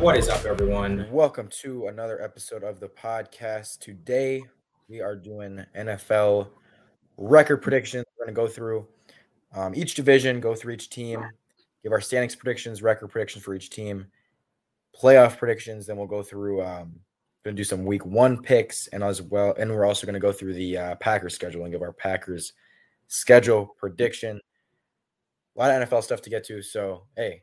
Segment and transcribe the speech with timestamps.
[0.00, 1.06] What is up, everyone?
[1.12, 3.80] Welcome to another episode of the podcast.
[3.80, 4.42] Today,
[4.88, 6.48] we are doing NFL
[7.18, 8.06] record predictions.
[8.18, 8.88] We're going to go through
[9.54, 11.22] um, each division, go through each team,
[11.82, 14.06] give our standings predictions, record predictions for each team,
[14.98, 15.86] playoff predictions.
[15.86, 16.98] Then we'll go through, um,
[17.44, 20.18] going to do some week one picks, and as well, and we're also going to
[20.18, 22.54] go through the uh, Packers schedule and give our Packers
[23.08, 24.40] schedule prediction.
[25.56, 26.62] A lot of NFL stuff to get to.
[26.62, 27.42] So, hey,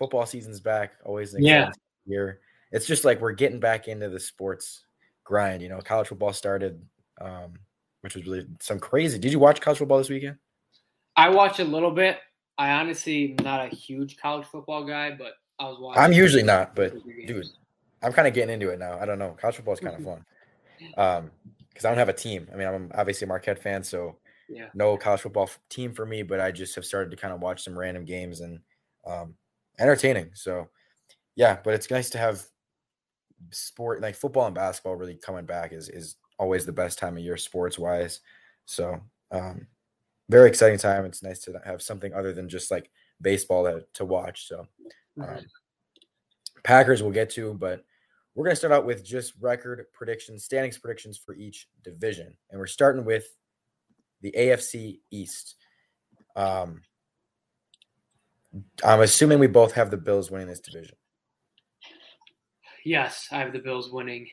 [0.00, 0.94] football season's back.
[1.04, 1.70] Always Yeah.
[2.06, 2.40] year.
[2.72, 4.84] It's just like we're getting back into the sports
[5.24, 5.62] grind.
[5.62, 6.82] You know, college football started,
[7.20, 7.54] um,
[8.00, 9.18] which was really some crazy.
[9.18, 10.38] Did you watch college football this weekend?
[11.16, 12.18] I watched a little bit.
[12.56, 16.02] I honestly am not a huge college football guy, but I was watching.
[16.02, 16.94] I'm usually not, but
[17.26, 17.46] dude,
[18.02, 18.98] I'm kind of getting into it now.
[18.98, 19.36] I don't know.
[19.38, 20.24] College football is kind of fun.
[20.96, 21.30] Um,
[21.68, 22.48] because I don't have a team.
[22.52, 24.16] I mean, I'm obviously a Marquette fan, so
[24.48, 27.40] yeah, no college football team for me, but I just have started to kind of
[27.40, 28.60] watch some random games and
[29.06, 29.34] um,
[29.80, 30.30] entertaining.
[30.34, 30.68] So,
[31.36, 32.44] yeah, but it's nice to have
[33.50, 37.22] sport like football and basketball really coming back is is always the best time of
[37.22, 38.20] year sports wise.
[38.66, 39.00] So,
[39.30, 39.66] um,
[40.28, 41.04] very exciting time.
[41.04, 44.46] It's nice to have something other than just like baseball to, to watch.
[44.46, 44.66] So,
[45.20, 45.40] um,
[46.62, 47.84] Packers we'll get to, but
[48.34, 52.34] we're going to start out with just record predictions, standings predictions for each division.
[52.50, 53.26] And we're starting with
[54.20, 55.56] the AFC East.
[56.36, 56.82] Um,
[58.84, 60.96] I'm assuming we both have the Bills winning this division.
[62.84, 64.28] yes, I have the Bills winning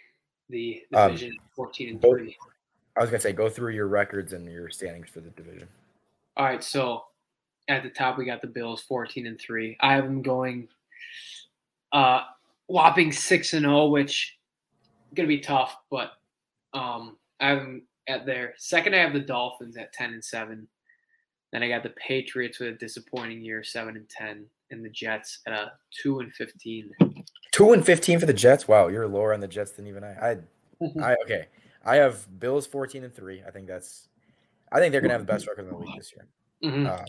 [0.50, 2.38] the Um, division, fourteen and both- three.
[2.96, 5.68] I was going to say, go through your records and your standings for the division.
[6.36, 7.06] All right, so
[7.68, 9.78] at the top we got the Bills, fourteen and three.
[9.82, 10.68] I have them going,
[11.92, 12.22] uh,
[12.68, 14.38] whopping six and zero, which
[15.14, 16.14] gonna be tough, but
[16.74, 18.96] um, I have them at their second.
[18.96, 20.68] I have the Dolphins at ten and seven.
[21.52, 25.40] Then I got the Patriots with a disappointing year, seven and ten, and the Jets
[25.48, 26.92] at a two and fifteen.
[27.52, 28.68] Two and 15 for the Jets.
[28.68, 30.12] Wow, you're lower on the Jets than even I.
[30.32, 30.38] I,
[31.02, 31.48] I okay.
[31.84, 33.44] I have Bills 14 and 3.
[33.48, 34.10] I think that's,
[34.72, 36.28] I think they're going to have the best record in the league this year.
[36.64, 36.88] Mhm.
[36.88, 37.06] Um,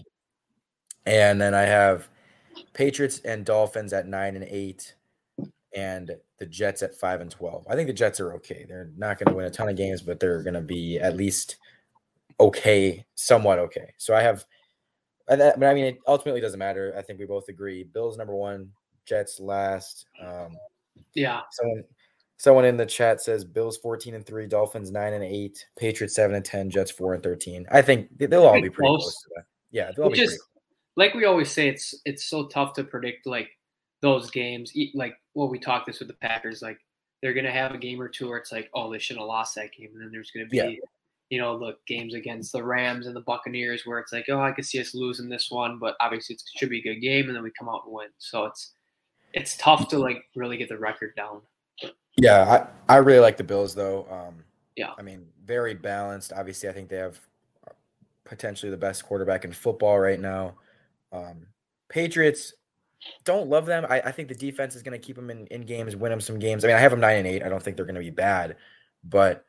[1.05, 2.09] and then I have
[2.73, 4.95] Patriots and Dolphins at nine and eight,
[5.75, 7.67] and the Jets at five and twelve.
[7.69, 8.65] I think the Jets are okay.
[8.69, 11.17] They're not going to win a ton of games, but they're going to be at
[11.17, 11.57] least
[12.41, 13.93] okay, somewhat okay.
[13.99, 14.44] So I have,
[15.26, 16.94] but I mean, it ultimately doesn't matter.
[16.97, 17.84] I think we both agree.
[17.84, 18.71] Bills number one,
[19.06, 20.06] Jets last.
[20.22, 20.56] Um,
[21.15, 21.84] Yeah, someone,
[22.38, 26.37] someone in the chat says Bills fourteen and three, Dolphins nine and eight, Patriots seven
[26.37, 27.66] and ten, Jets four and thirteen.
[27.71, 29.03] I think they- they'll all be pretty close.
[29.03, 29.44] close to that.
[29.70, 30.43] Yeah, they'll all Which be is- pretty.
[30.97, 33.50] like we always say, it's it's so tough to predict like
[34.00, 34.72] those games.
[34.94, 36.62] Like well, we talked this with the Packers.
[36.62, 36.78] Like
[37.22, 39.55] they're gonna have a game or two where it's like, oh, they should have lost
[39.56, 40.70] that game, and then there's gonna be, Yeah.
[41.31, 44.53] You know, the games against the Rams and the Buccaneers where it's like, oh, I
[44.53, 47.37] could see us losing this one, but obviously it should be a good game, and
[47.37, 48.09] then we come out and win.
[48.19, 48.72] So it's
[49.34, 51.43] it's tough to like really get the record down.
[52.17, 54.06] Yeah, I, I really like the Bills though.
[54.11, 54.43] Um,
[54.77, 54.93] Yeah.
[54.97, 56.33] I mean, very balanced.
[56.33, 57.21] Obviously, I think they have
[58.25, 60.55] potentially the best quarterback in football right now.
[61.12, 61.47] Um,
[61.88, 62.55] Patriots
[63.25, 63.87] don't love them.
[63.88, 66.21] I, I think the defense is going to keep them in, in games, win them
[66.21, 66.65] some games.
[66.65, 67.43] I mean, I have them nine and eight.
[67.43, 68.56] I don't think they're going to be bad,
[69.05, 69.47] but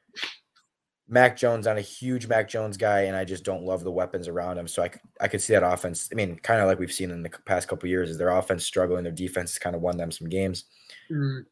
[1.12, 4.28] Mac Jones, I'm a huge Mac Jones guy, and I just don't love the weapons
[4.28, 4.68] around him.
[4.68, 6.08] So I, I could see that offense.
[6.12, 8.30] I mean, kind of like we've seen in the past couple of years, is their
[8.30, 10.66] offense struggling, their defense has kind of won them some games.
[11.12, 11.46] Mm.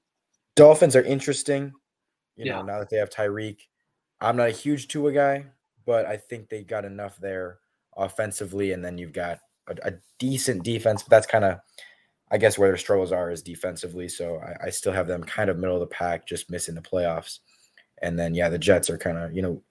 [0.55, 1.73] Dolphins are interesting.
[2.35, 3.61] You know, now that they have Tyreek,
[4.21, 5.45] I'm not a huge Tua guy,
[5.87, 7.57] but I think they got enough there
[7.95, 11.01] offensively, and then you've got a, a decent defense.
[11.01, 11.57] But that's kind of,
[12.29, 14.07] I guess, where their struggles are is defensively.
[14.07, 16.81] So I, I still have them kind of middle of the pack, just missing the
[16.81, 17.39] playoffs.
[18.01, 19.61] And then yeah, the Jets are kind of you know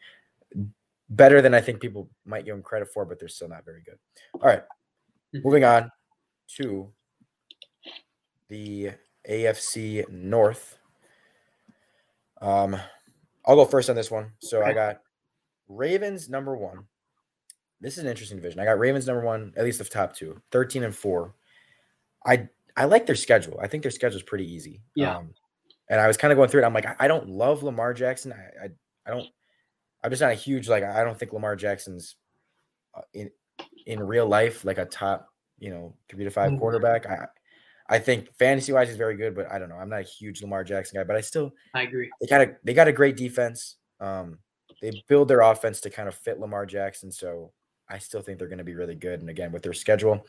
[1.11, 3.83] better than I think people might give them credit for, but they're still not very
[3.83, 3.99] good.
[4.35, 4.63] All right,
[5.35, 5.45] Mhm.
[5.45, 5.91] moving on
[6.57, 6.93] to
[8.49, 8.93] the
[9.29, 10.79] AFC North.
[12.41, 12.77] Um,
[13.45, 14.33] I'll go first on this one.
[14.39, 15.03] So I got
[15.69, 16.87] Ravens number one.
[17.81, 18.61] This is an interesting division.
[18.61, 21.35] I got Ravens number one, at least the top two, 13 and four.
[22.25, 23.59] I I like their schedule.
[23.61, 24.83] I think their schedule is pretty easy.
[24.95, 25.17] Yeah.
[25.17, 25.35] Um,
[25.89, 26.67] and I was kind of going through it.
[26.67, 28.33] I'm like, I, don't love Lamar Jackson.
[28.33, 28.69] I, I
[29.07, 29.27] I don't.
[30.03, 30.83] I'm just not a huge like.
[30.85, 32.17] I don't think Lamar Jackson's
[32.95, 33.31] uh, in
[33.87, 35.29] in real life like a top
[35.59, 36.59] you know three to 5 Mhm.
[36.59, 37.07] quarterback.
[37.07, 37.27] I
[37.89, 39.77] I think fantasy wise he's very good, but I don't know.
[39.77, 42.11] I'm not a huge Lamar Jackson guy, but I still I agree.
[42.21, 43.77] they got a they got a great defense.
[44.01, 44.39] Um,
[44.83, 47.53] they build their offense to kind of fit Lamar Jackson, so
[47.89, 49.21] I still think they're going to be really good.
[49.21, 50.27] And again, with their schedule,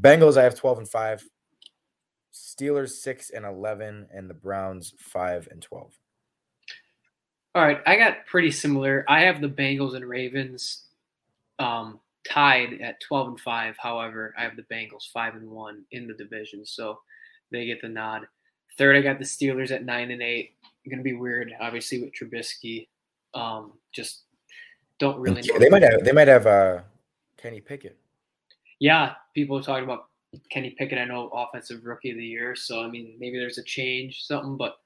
[0.00, 1.22] Bengals I have 12 and five,
[2.32, 5.98] Steelers six and 11, and the Browns five and 12.
[7.54, 9.04] All right, I got pretty similar.
[9.08, 10.84] I have the Bengals and Ravens
[11.58, 11.98] um,
[12.28, 13.76] tied at 12 and 5.
[13.78, 16.64] However, I have the Bengals 5 and 1 in the division.
[16.64, 17.00] So
[17.50, 18.26] they get the nod.
[18.76, 20.54] Third, I got the Steelers at nine and eight.
[20.88, 22.88] Going to be weird, obviously with Trubisky.
[23.34, 24.22] Um, just
[24.98, 25.42] don't really.
[25.42, 25.58] Know.
[25.58, 26.02] They might have.
[26.02, 26.80] They might have uh,
[27.36, 27.98] Kenny Pickett.
[28.78, 30.06] Yeah, people are talking about
[30.50, 30.98] Kenny Pickett.
[30.98, 34.56] I know offensive rookie of the year, so I mean maybe there's a change, something.
[34.56, 34.76] But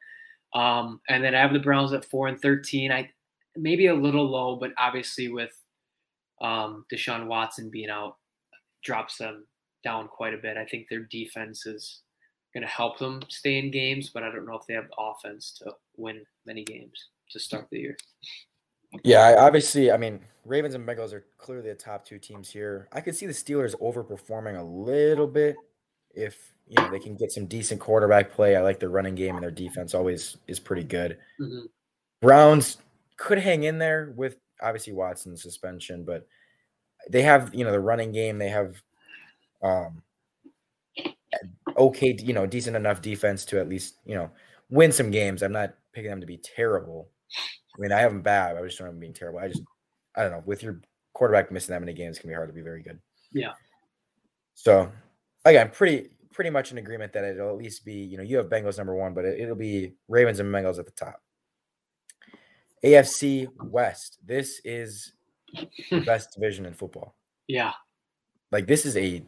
[0.59, 2.93] um, and then I have the Browns at four and thirteen.
[2.93, 3.11] I
[3.57, 5.53] maybe a little low, but obviously with
[6.41, 8.17] um, Deshaun Watson being out,
[8.83, 9.47] drops them
[9.85, 10.57] down quite a bit.
[10.57, 12.03] I think their defense is
[12.55, 15.03] going to help them stay in games, but I don't know if they have the
[15.03, 17.97] offense to win many games to start the year.
[19.05, 22.89] Yeah, obviously, I mean, Ravens and Bengals are clearly the top two teams here.
[22.93, 25.57] I could see the Steelers overperforming a little bit
[26.15, 28.57] if you know they can get some decent quarterback play.
[28.57, 31.19] I like their running game and their defense always is pretty good.
[31.41, 31.67] Mm-hmm.
[32.21, 32.79] Browns
[33.17, 36.27] could hang in there with obviously Watson's suspension, but
[37.11, 38.39] they have you know the running game.
[38.39, 38.83] They have
[39.63, 40.03] um
[41.77, 44.31] okay, you know, decent enough defense to at least you know
[44.71, 45.43] win some games.
[45.43, 47.09] I'm not picking them to be terrible.
[47.77, 48.57] I mean, I have them bad.
[48.57, 49.39] I just don't being terrible.
[49.39, 49.63] I just,
[50.17, 50.43] I don't know.
[50.45, 50.81] With your
[51.15, 52.99] quarterback missing that many games, it can be hard to be very good.
[53.33, 53.53] Yeah.
[54.55, 54.91] So,
[55.45, 58.47] again, pretty pretty much in agreement that it'll at least be, you know, you have
[58.47, 61.21] Bengals number one, but it, will be Ravens and Bengals at the top.
[62.85, 64.19] AFC West.
[64.25, 65.13] This is
[65.91, 67.15] the best division in football.
[67.47, 67.73] Yeah.
[68.51, 69.23] Like this is a,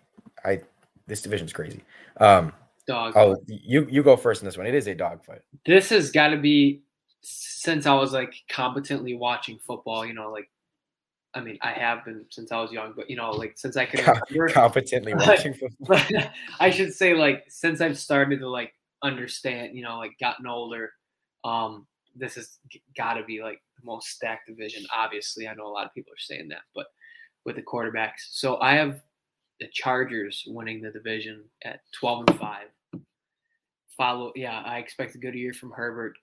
[0.45, 0.61] I,
[1.07, 1.83] this division's crazy.
[2.19, 2.53] Um,
[2.87, 3.13] dog.
[3.17, 4.67] Oh, you you go first in this one.
[4.67, 5.41] It is a dog fight.
[5.67, 6.83] This has got to be
[7.25, 10.49] since I was like competently watching football, you know, like
[11.35, 13.87] I mean, I have been since I was young, but you know, like since I
[13.87, 16.01] can remember, competently watching football.
[16.61, 18.73] I should say like since I've started to like
[19.03, 20.93] understand, you know, like gotten older,
[21.45, 22.59] um, this has
[22.97, 24.85] got to be like the most stacked division.
[24.95, 26.87] Obviously, I know a lot of people are saying that, but
[27.45, 29.01] with the quarterbacks, so I have
[29.61, 32.69] the Chargers winning the division at twelve and five.
[33.97, 36.17] Follow, yeah, I expect a good year from Herbert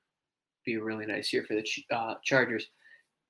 [0.66, 1.66] be a really nice year for the
[1.96, 2.68] uh, Chargers.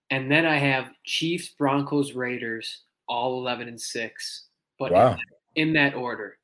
[0.10, 4.48] And then I have Chiefs, Broncos, Raiders, all eleven and six.
[4.78, 5.18] But wow.
[5.56, 6.38] in, in, that order,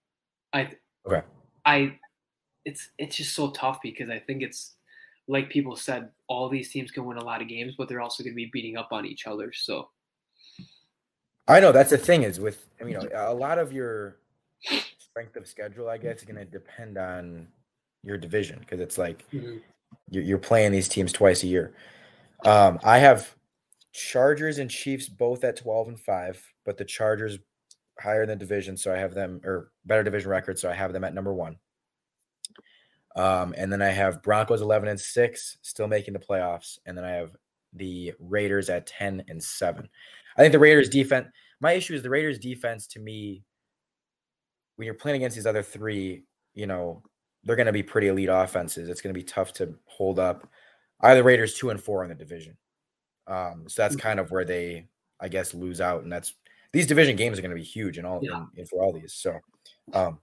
[0.54, 0.72] I
[1.06, 1.22] okay.
[1.66, 2.00] I
[2.66, 4.76] it's it's just so tough because I think it's
[5.28, 8.24] like people said, all these teams can win a lot of games, but they're also
[8.24, 9.52] going to be beating up on each other.
[9.52, 9.90] So
[11.48, 14.18] I know that's the thing is with I mean, you know, a lot of your
[14.98, 17.48] strength of schedule, I guess, is going to depend on
[18.04, 19.58] your division because it's like mm-hmm
[20.10, 21.74] you're playing these teams twice a year.
[22.46, 23.36] Um, I have
[23.94, 27.40] Chargers and Chiefs both at 12 and 5, but the Chargers
[28.00, 30.94] higher in the division, so I have them or better division record, so I have
[30.94, 31.58] them at number one.
[33.16, 37.04] Um, and then I have Broncos 11 and 6, still making the playoffs, and then
[37.04, 37.36] I have
[37.74, 39.90] the Raiders at 10 and 7.
[40.38, 41.28] I think the Raiders defense,
[41.60, 43.44] my issue is the Raiders defense to me
[44.76, 47.02] when you're playing against these other three, you know,
[47.48, 48.90] they're going to be pretty elite offenses.
[48.90, 50.48] It's going to be tough to hold up.
[51.02, 52.58] Either Raiders two and four in the division.
[53.26, 54.88] Um, so that's kind of where they,
[55.22, 56.04] I guess, lose out.
[56.04, 56.34] And that's
[56.74, 58.38] these division games are going to be huge in all yeah.
[58.56, 59.14] in, in for all these.
[59.14, 59.40] So,
[59.94, 60.20] um,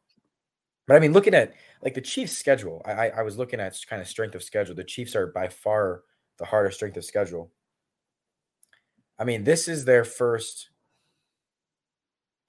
[0.87, 4.03] but I mean, looking at like the Chiefs' schedule, I, I was looking at kind
[4.03, 4.75] of strength of schedule.
[4.75, 6.03] The Chiefs are by far
[6.39, 7.51] the harder strength of schedule.
[9.19, 10.69] I mean, this is their first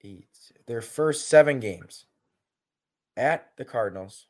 [0.04, 0.28] eight,
[0.66, 2.04] their first seven games
[3.16, 4.26] at the Cardinals,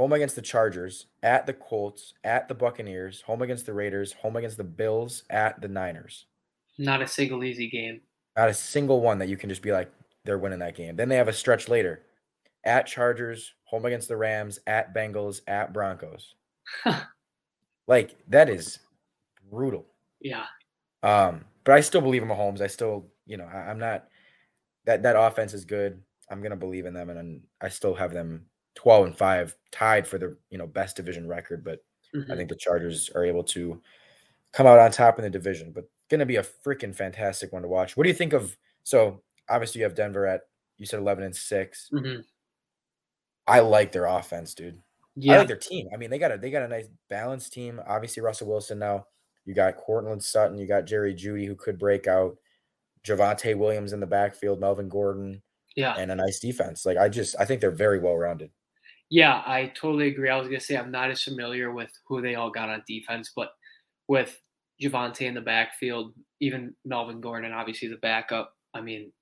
[0.00, 4.34] home against the Chargers, at the Colts, at the Buccaneers, home against the Raiders, home
[4.34, 6.24] against the Bills, at the Niners.
[6.78, 8.00] Not a single easy game.
[8.34, 9.92] Not a single one that you can just be like,
[10.24, 10.96] they're winning that game.
[10.96, 12.00] Then they have a stretch later
[12.64, 16.34] at Chargers, home against the Rams, at Bengals, at Broncos.
[17.86, 18.78] like, that is
[19.50, 19.84] brutal.
[20.18, 20.46] Yeah.
[21.02, 22.62] Um, but I still believe in Mahomes.
[22.62, 24.06] I still, you know, I, am not
[24.86, 26.00] that that offense is good.
[26.30, 28.46] I'm gonna believe in them, and, and I still have them
[28.76, 31.80] 12 and 5 tied for the you know best division record but
[32.14, 32.30] mm-hmm.
[32.30, 33.80] i think the chargers are able to
[34.52, 37.68] come out on top in the division but gonna be a freaking fantastic one to
[37.68, 40.42] watch what do you think of so obviously you have denver at
[40.78, 42.20] you said 11 and 6 mm-hmm.
[43.46, 44.78] i like their offense dude
[45.14, 45.34] yeah.
[45.34, 47.80] i like their team i mean they got a they got a nice balanced team
[47.86, 49.04] obviously russell wilson now
[49.44, 52.36] you got Courtland Sutton, you got Jerry Jeudy who could break out,
[53.04, 55.42] Javonte Williams in the backfield, Melvin Gordon,
[55.74, 56.84] yeah, and a nice defense.
[56.84, 58.50] Like I just I think they're very well rounded.
[59.10, 60.30] Yeah, I totally agree.
[60.30, 63.32] I was gonna say I'm not as familiar with who they all got on defense,
[63.34, 63.50] but
[64.08, 64.40] with
[64.80, 68.54] Javonte in the backfield, even Melvin Gordon, obviously the backup.
[68.72, 69.12] I mean,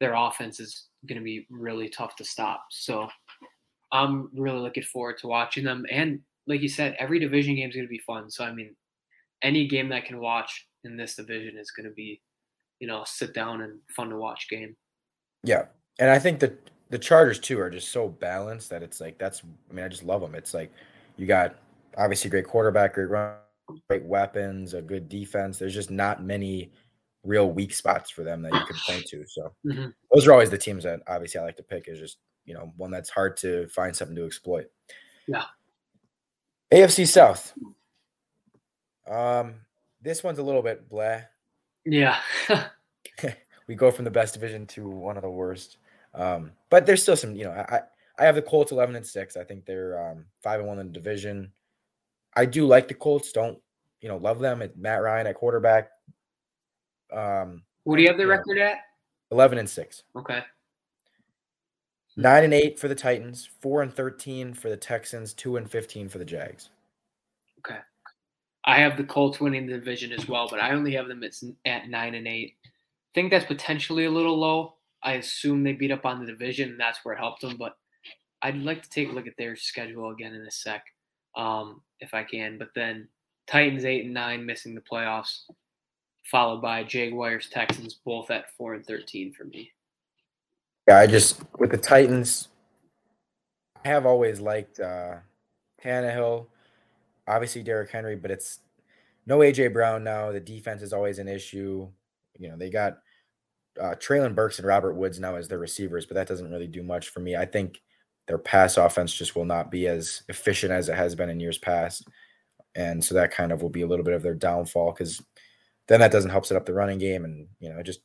[0.00, 2.66] their offense is going to be really tough to stop.
[2.70, 3.08] So
[3.92, 5.84] I'm really looking forward to watching them.
[5.90, 8.30] And like you said, every division game is going to be fun.
[8.30, 8.74] So I mean,
[9.42, 12.20] any game that I can watch in this division is going to be,
[12.80, 14.76] you know, sit down and fun to watch game.
[15.42, 15.66] Yeah,
[15.98, 19.42] and I think that the Chargers too are just so balanced that it's like that's.
[19.68, 20.36] I mean, I just love them.
[20.36, 20.70] It's like
[21.16, 21.56] you got
[21.98, 23.34] obviously great quarterback, great run,
[23.88, 25.58] great weapons, a good defense.
[25.58, 26.70] There's just not many
[27.24, 29.24] real weak spots for them that you can point to.
[29.26, 29.86] So mm-hmm.
[30.12, 31.88] those are always the teams that obviously I like to pick.
[31.88, 34.66] Is just you know one that's hard to find something to exploit.
[35.26, 35.46] Yeah.
[36.72, 37.54] AFC South.
[39.10, 39.54] Um,
[40.00, 41.22] this one's a little bit blah.
[41.84, 42.20] Yeah.
[43.66, 45.78] we go from the best division to one of the worst.
[46.14, 47.80] Um, but there's still some, you know, I
[48.18, 49.36] I have the Colts 11 and 6.
[49.36, 51.50] I think they're um, 5 and 1 in the division.
[52.36, 53.32] I do like the Colts.
[53.32, 53.58] Don't,
[54.00, 54.62] you know, love them.
[54.62, 55.90] At Matt Ryan at quarterback.
[57.12, 58.78] Um, what do you have the record know, at?
[59.30, 60.02] 11 and 6.
[60.16, 60.42] Okay.
[62.16, 66.08] 9 and 8 for the Titans, 4 and 13 for the Texans, 2 and 15
[66.08, 66.70] for the Jags.
[67.58, 67.80] Okay.
[68.64, 71.34] I have the Colts winning the division as well, but I only have them at,
[71.66, 72.54] at 9 and 8.
[72.64, 72.68] I
[73.14, 74.73] think that's potentially a little low.
[75.04, 77.56] I assume they beat up on the division, and that's where it helped them.
[77.56, 77.76] But
[78.42, 80.84] I'd like to take a look at their schedule again in a sec,
[81.36, 82.58] um, if I can.
[82.58, 83.08] But then
[83.46, 85.40] Titans eight and nine, missing the playoffs,
[86.24, 89.70] followed by Jaguars, Texans, both at four and thirteen for me.
[90.88, 92.48] Yeah, I just with the Titans,
[93.84, 95.16] I have always liked uh,
[95.82, 96.46] Tannehill,
[97.28, 98.60] obviously Derrick Henry, but it's
[99.26, 100.32] no AJ Brown now.
[100.32, 101.88] The defense is always an issue.
[102.38, 102.98] You know, they got
[103.80, 106.82] uh, Treylon Burks and Robert Woods now as their receivers, but that doesn't really do
[106.82, 107.36] much for me.
[107.36, 107.80] I think
[108.26, 111.58] their pass offense just will not be as efficient as it has been in years
[111.58, 112.08] past.
[112.74, 115.22] And so that kind of will be a little bit of their downfall because
[115.86, 117.24] then that doesn't help set up the running game.
[117.24, 118.00] And, you know, it just,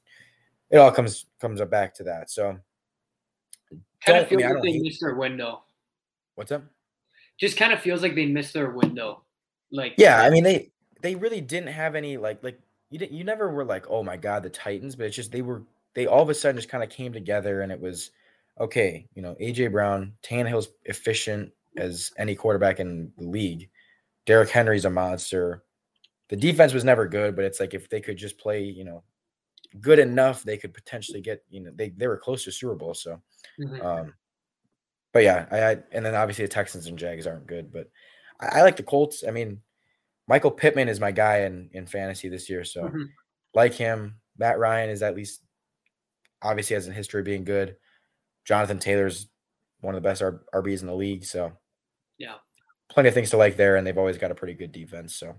[0.70, 2.30] it all comes, comes up back to that.
[2.30, 2.60] So
[4.06, 5.64] kind of feels I mean, like they hate, missed their window.
[6.36, 6.64] What's up?
[7.40, 9.24] Just kind of feels like they missed their window.
[9.72, 10.72] Like, yeah, I mean, they,
[11.02, 12.60] they really didn't have any, like, like,
[12.90, 15.42] you didn't, you never were like, oh my God, the Titans, but it's just, they
[15.42, 18.12] were, they all of a sudden just kind of came together and it was,
[18.60, 23.70] okay, you know, AJ Brown, Tannehill's efficient as any quarterback in the league.
[24.26, 25.64] Derrick Henry's a monster.
[26.30, 29.04] The defense was never good, but it's like if they could just play, you know,
[29.80, 32.94] good enough, they could potentially get, you know, they they were close to Super Bowl.
[32.94, 33.22] So,
[33.60, 33.86] mm-hmm.
[33.86, 34.14] um,
[35.14, 37.90] but yeah, I, I, and then obviously the Texans and Jags aren't good, but
[38.40, 39.24] I, I, like the Colts.
[39.28, 39.62] I mean,
[40.30, 43.04] Michael Pittman is my guy in in fantasy this year, so mm-hmm.
[43.56, 44.16] like him.
[44.38, 45.42] Matt Ryan is at least
[46.42, 47.76] obviously has a history of being good.
[48.46, 49.28] Jonathan Taylor's
[49.82, 51.26] one of the best RBs in the league.
[51.26, 51.52] So,
[52.20, 52.36] yeah,
[52.90, 55.16] plenty of things to like there, and they've always got a pretty good defense.
[55.16, 55.36] So,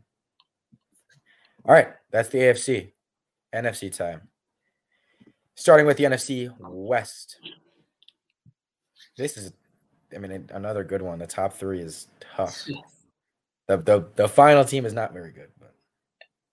[1.64, 2.92] all right, that's the AFC.
[3.54, 4.28] NFC time.
[5.54, 7.38] Starting with the NFC West.
[9.16, 9.52] This is,
[10.14, 11.18] I mean, another good one.
[11.18, 12.66] The top three is tough.
[13.70, 15.72] The, the, the final team is not very good, but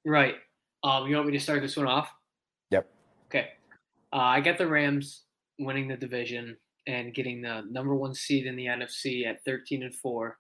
[0.05, 0.36] right.
[0.83, 2.12] Um, you want me to start this one off?
[2.69, 2.88] Yep.
[3.25, 3.47] Okay.
[4.13, 5.24] Uh, I got the Rams
[5.57, 6.55] winning the division
[6.86, 10.38] and getting the number one seed in the NFC at 13 and 4,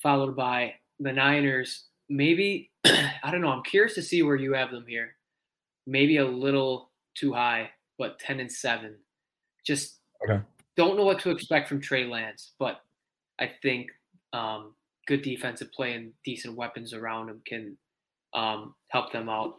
[0.00, 1.86] followed by the Niners.
[2.08, 5.16] Maybe, I don't know, I'm curious to see where you have them here.
[5.88, 8.94] Maybe a little too high, but 10 and 7.
[9.66, 10.40] Just okay.
[10.76, 12.82] don't know what to expect from Trey Lance, but
[13.40, 13.90] I think
[14.32, 14.74] um,
[15.08, 17.76] good defensive play and decent weapons around him can
[18.34, 19.54] um, help them out.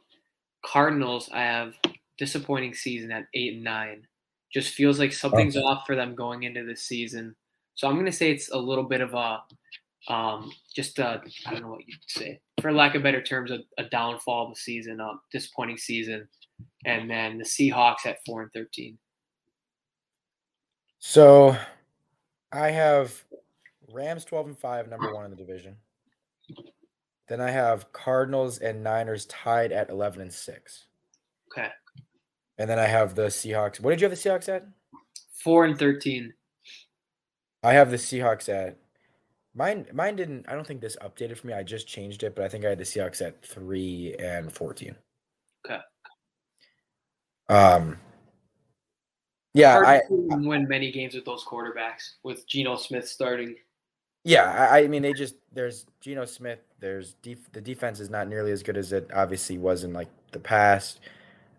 [0.63, 1.73] Cardinals, I have
[2.17, 4.07] disappointing season at 8 and 9
[4.53, 5.65] just feels like something's okay.
[5.65, 7.35] off for them going into this season.
[7.75, 9.41] So I'm going to say it's a little bit of a,
[10.11, 13.85] um, just I don't know what you'd say, for lack of better terms, a, a
[13.85, 16.27] downfall of the season, a disappointing season,
[16.85, 18.97] and then the Seahawks at four and thirteen.
[20.99, 21.55] So,
[22.51, 23.23] I have
[23.91, 25.75] Rams twelve and five, number one in the division.
[27.27, 30.85] Then I have Cardinals and Niners tied at eleven and six.
[31.51, 31.69] Okay.
[32.57, 33.79] And then I have the Seahawks.
[33.79, 34.67] What did you have the Seahawks at?
[35.43, 36.33] Four and thirteen.
[37.63, 38.77] I have the Seahawks at
[39.53, 39.85] mine.
[39.93, 40.45] Mine didn't.
[40.47, 41.53] I don't think this updated for me.
[41.53, 44.95] I just changed it, but I think I had the Seahawks at three and fourteen.
[45.65, 45.79] Okay.
[47.47, 47.97] Um.
[49.55, 53.55] Yeah, I, I win many games with those quarterbacks with Geno Smith starting.
[54.23, 56.59] Yeah, I, I mean they just there's Geno Smith.
[56.79, 60.09] There's def, the defense is not nearly as good as it obviously was in like
[60.31, 60.99] the past.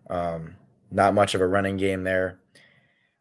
[0.09, 0.55] Um,
[0.91, 2.39] not much of a running game there.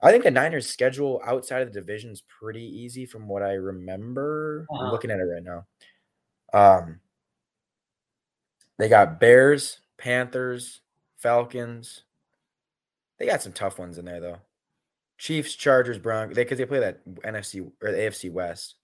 [0.02, 3.52] I think the Niners' schedule outside of the division is pretty easy from what I
[3.52, 4.66] remember.
[4.70, 4.86] Uh-huh.
[4.86, 5.66] I'm looking at it right now.
[6.52, 7.00] Um,
[8.78, 10.80] they got Bears, Panthers,
[11.18, 12.04] Falcons.
[13.18, 14.38] They got some tough ones in there though.
[15.18, 16.34] Chiefs, Chargers, Broncos.
[16.34, 18.76] They because they play that NFC or the AFC West.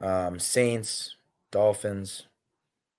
[0.00, 1.16] Um, Saints,
[1.52, 2.26] Dolphins.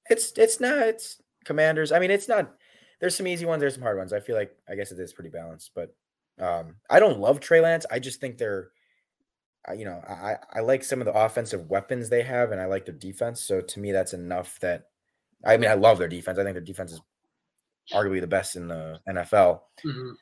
[0.09, 1.91] It's it's not it's Commanders.
[1.91, 2.55] I mean, it's not
[2.99, 4.13] there's some easy ones, there's some hard ones.
[4.13, 5.95] I feel like I guess it is pretty balanced, but
[6.39, 7.85] Um, I don't love Trey Lance.
[7.91, 8.71] I just think they're,
[9.75, 12.85] you know, I I like some of the offensive weapons they have, and I like
[12.85, 13.41] their defense.
[13.41, 14.59] So to me, that's enough.
[14.61, 14.85] That
[15.45, 16.39] I mean, I love their defense.
[16.39, 17.01] I think their defense is
[17.93, 19.69] arguably the best in the NFL.
[19.85, 20.17] Mhm.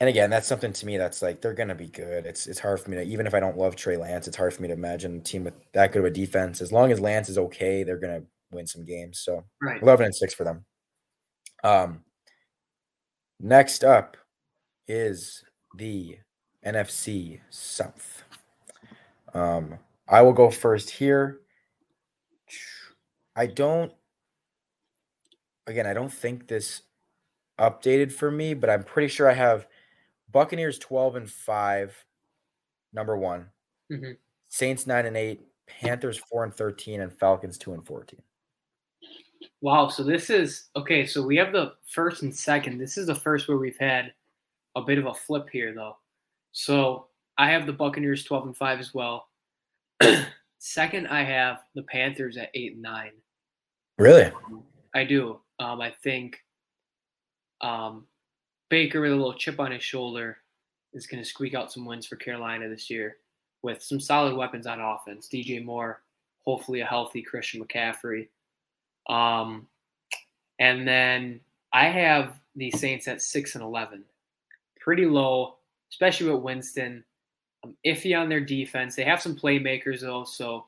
[0.00, 2.24] And again, that's something to me that's like they're gonna be good.
[2.24, 4.54] It's it's hard for me to even if I don't love Trey Lance, it's hard
[4.54, 6.60] for me to imagine a team with that good of a defense.
[6.60, 9.20] As long as Lance is okay, they're gonna win some games.
[9.20, 9.82] So Right.
[9.82, 10.64] eleven and six for them.
[11.64, 12.04] Um,
[13.40, 14.16] next up
[14.86, 15.42] is
[15.76, 16.18] the
[16.64, 18.22] NFC South.
[19.34, 19.78] Um,
[20.08, 21.40] I will go first here.
[23.34, 23.92] I don't.
[25.66, 26.82] Again, I don't think this
[27.58, 29.66] updated for me, but I'm pretty sure I have
[30.30, 32.06] Buccaneers 12 and 5,
[32.92, 33.50] number one.
[33.90, 34.16] Mhm.
[34.48, 38.22] Saints 9 and 8, Panthers 4 and 13, and Falcons 2 and 14.
[39.60, 39.88] Wow.
[39.88, 41.06] So this is okay.
[41.06, 42.78] So we have the first and second.
[42.78, 44.14] This is the first where we've had
[44.76, 45.98] a bit of a flip here, though.
[46.52, 49.28] So I have the Buccaneers 12 and 5 as well.
[50.58, 53.12] second, I have the Panthers at 8 and 9.
[53.98, 54.32] Really?
[54.94, 55.40] I do.
[55.58, 56.44] Um, I think
[57.60, 58.06] um,
[58.68, 60.38] Baker with a little chip on his shoulder
[60.92, 63.16] is going to squeak out some wins for Carolina this year
[63.62, 65.28] with some solid weapons on offense.
[65.32, 66.02] DJ Moore,
[66.44, 68.28] hopefully a healthy Christian McCaffrey.
[69.08, 69.66] Um,
[70.58, 71.40] and then
[71.72, 74.04] I have the Saints at six and eleven,
[74.80, 75.56] pretty low,
[75.90, 77.04] especially with Winston.
[77.64, 78.94] I'm iffy on their defense.
[78.94, 80.66] They have some playmakers though, so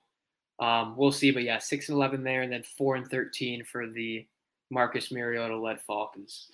[0.58, 1.30] um, we'll see.
[1.30, 4.26] But yeah, six and eleven there, and then four and thirteen for the
[4.70, 6.48] Marcus Mariota led Falcons.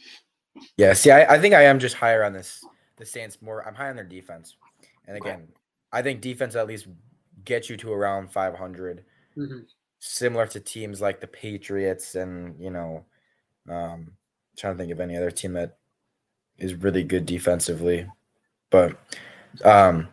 [0.77, 2.65] Yeah, see, I, I think I am just higher on this
[2.97, 3.67] the Saints more.
[3.67, 4.57] I'm high on their defense.
[5.07, 5.49] And again,
[5.93, 6.87] I think defense at least
[7.45, 9.05] gets you to around 500.
[9.37, 9.67] Mhm.
[9.99, 13.05] similar to teams like the Patriots and you know,
[13.69, 14.13] um,
[14.57, 15.77] trying to think of any other team that
[16.59, 18.07] is really good defensively,
[18.71, 18.97] but
[19.65, 20.09] um,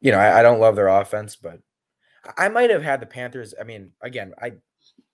[0.00, 1.60] you know, I, I don't love their offense, but
[2.24, 3.54] I- I might have had the Panthers.
[3.60, 4.52] I mean, again, I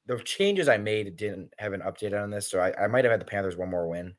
[0.07, 3.11] the changes I made didn't have an update on this, so I, I might have
[3.13, 4.15] had the Panthers one more win.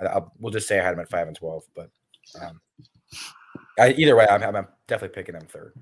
[0.00, 1.90] I, I'll, we'll just say I had them at five and twelve, but
[2.40, 2.60] um,
[3.78, 5.74] I, either way, I'm, I'm definitely picking them third.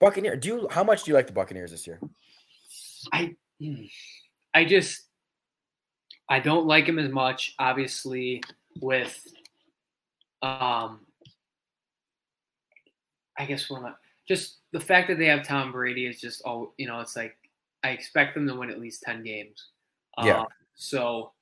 [0.00, 2.00] Buccaneer, do you how much do you like the Buccaneers this year?
[3.12, 3.34] I
[4.54, 5.02] I just
[6.28, 7.54] I don't like him as much.
[7.58, 8.42] Obviously,
[8.80, 9.26] with
[10.42, 11.00] um,
[13.38, 13.94] I guess one of
[14.28, 17.00] just the fact that they have Tom Brady is just all you know.
[17.00, 17.36] It's like
[17.82, 19.68] I expect them to win at least ten games.
[20.22, 20.40] Yeah.
[20.40, 21.32] Um, so,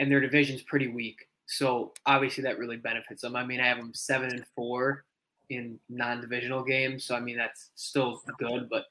[0.00, 1.28] and their division's pretty weak.
[1.46, 3.36] So obviously that really benefits them.
[3.36, 5.04] I mean, I have them seven and four
[5.50, 7.04] in non-divisional games.
[7.04, 8.86] So I mean that's still good, but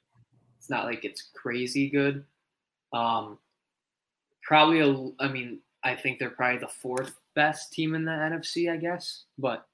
[0.58, 2.24] it's not like it's crazy good.
[2.94, 3.40] Um,
[4.44, 8.72] probably a, I mean, I think they're probably the fourth best team in the NFC,
[8.72, 9.24] I guess.
[9.38, 9.66] But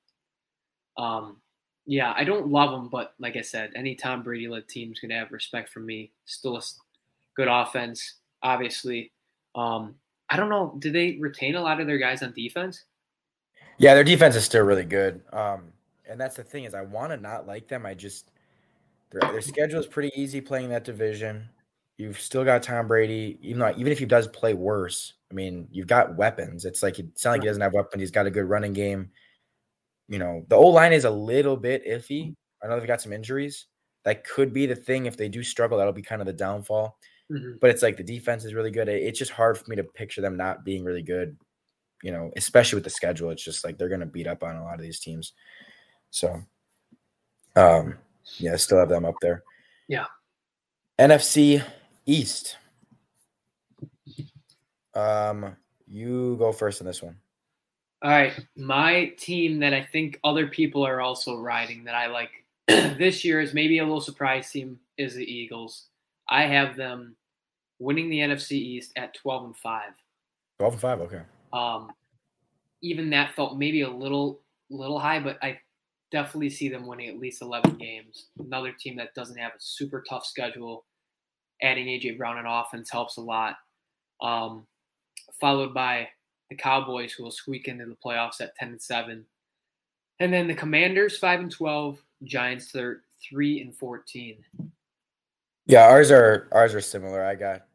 [0.98, 1.38] um,
[1.86, 5.18] yeah, I don't love them, but like I said, any Tom Brady led team's gonna
[5.18, 6.12] have respect from me.
[6.26, 6.62] Still a
[7.36, 9.12] good offense, obviously.
[9.56, 9.96] Um,
[10.30, 10.76] I don't know.
[10.80, 12.84] Did they retain a lot of their guys on defense?
[13.78, 15.22] Yeah, their defense is still really good.
[15.34, 15.74] Um,
[16.10, 17.86] and that's the thing is I want to not like them.
[17.86, 18.32] I just
[19.12, 21.50] their their schedule is pretty easy playing that division.
[21.98, 25.68] You've still got Tom Brady, even though even if he does play worse, I mean,
[25.72, 26.66] you've got weapons.
[26.66, 28.02] It's like it's not like he doesn't have weapons.
[28.02, 29.12] He's got a good running game.
[30.08, 32.36] You know, the old line is a little bit iffy.
[32.64, 33.68] I know they've got some injuries.
[34.04, 35.06] That could be the thing.
[35.06, 36.98] If they do struggle, that'll be kind of the downfall.
[37.32, 37.60] Mhm.
[37.60, 38.88] But it's like the defense is really good.
[38.88, 41.38] It- It's just hard for me to picture them not being really good.
[42.04, 43.32] You know, especially with the schedule.
[43.32, 45.34] It's just like they're gonna beat up on a lot of these teams.
[46.12, 46.42] So,
[47.56, 47.98] um,
[48.38, 49.44] yeah, I still have them up there.
[49.88, 50.06] Yeah.
[51.00, 51.64] NFC
[52.06, 52.58] East.
[54.94, 55.56] Um,
[55.88, 57.18] you go first in this one.
[58.02, 62.46] All right, my team that I think other people are also riding that I like
[62.68, 65.88] this year is maybe a little surprise team is the Eagles.
[66.30, 67.16] I have them
[67.80, 69.82] winning the NFC East at 12 and 5.
[70.60, 71.22] 12 and 5, okay.
[71.54, 71.92] Um,
[72.82, 75.60] even that felt maybe a little little high, but I
[76.12, 78.28] definitely see them winning at least 11 games.
[78.40, 80.86] Another team that doesn't have a super tough schedule.
[81.62, 83.56] Adding AJ Brown on offense helps a lot.
[84.22, 84.66] Um,
[85.40, 86.08] followed by
[86.50, 89.26] the Cowboys, who will squeak into the playoffs at 10 and 7.
[90.20, 92.02] And then the Commanders, 5 and 12.
[92.24, 94.38] Giants, they're 3 and 14.
[95.66, 97.24] Yeah, ours are ours are similar.
[97.24, 97.66] I got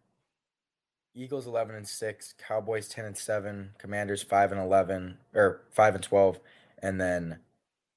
[1.14, 6.04] Eagles 11 and 6, Cowboys 10 and 7, Commanders 5 and 11 or 5 and
[6.04, 6.38] 12
[6.82, 7.38] and then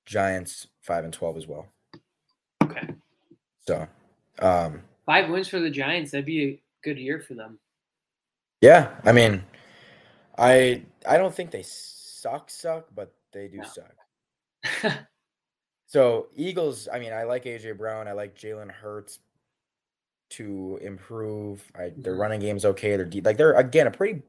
[0.06, 1.68] Giants 5 and 12 as well.
[2.64, 2.88] Okay.
[3.60, 3.88] So,
[4.40, 6.12] um Five wins for the Giants.
[6.12, 7.60] That'd be a good year for them.
[8.62, 9.44] yeah, I mean
[10.38, 13.64] I I don't think they suck suck, but they do No.
[13.64, 13.96] suck.
[15.86, 18.08] So Eagles, I mean, I like AJ Brown.
[18.08, 19.20] I like Jalen Hurts
[20.38, 21.64] to improve.
[21.76, 22.20] I, their Mhm.
[22.20, 22.96] running game's okay.
[22.96, 23.26] They're deep.
[23.26, 24.22] Like they're again a pretty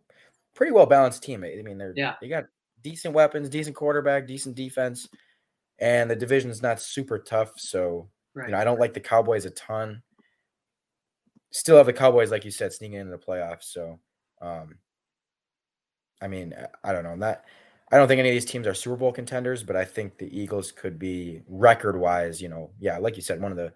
[0.54, 1.44] pretty well balanced team.
[1.44, 2.14] I mean, they're Yeah.
[2.20, 2.44] they got
[2.82, 5.08] decent weapons, decent quarterback, decent defense,
[5.78, 7.58] and the division's not super tough.
[7.58, 8.46] So right.
[8.48, 10.02] you know, I don't like the Cowboys a ton.
[11.52, 13.64] Still have the Cowboys, like you said, sneaking into the playoffs.
[13.64, 14.00] So,
[14.40, 14.78] um,
[16.20, 17.14] I mean, I- I don't know.
[17.14, 17.44] Not.
[17.92, 20.36] I don't think any of these teams are Super Bowl contenders, but I think the
[20.36, 22.42] Eagles could be record wise.
[22.42, 23.72] You know, yeah, like you said, one of the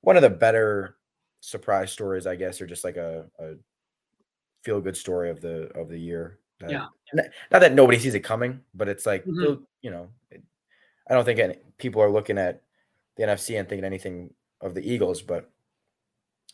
[0.00, 0.96] one of the better
[1.40, 3.54] surprise stories, I guess, or just like a, a
[4.62, 6.38] feel good story of the of the year.
[6.60, 6.88] that- Yeah.
[7.16, 9.42] n- Not that nobody sees it coming, but it's like Mhm.
[9.42, 10.42] they'll- you know, it,
[11.08, 12.62] I don't think any, people are looking at
[13.16, 15.50] the NFC and thinking anything of the Eagles, but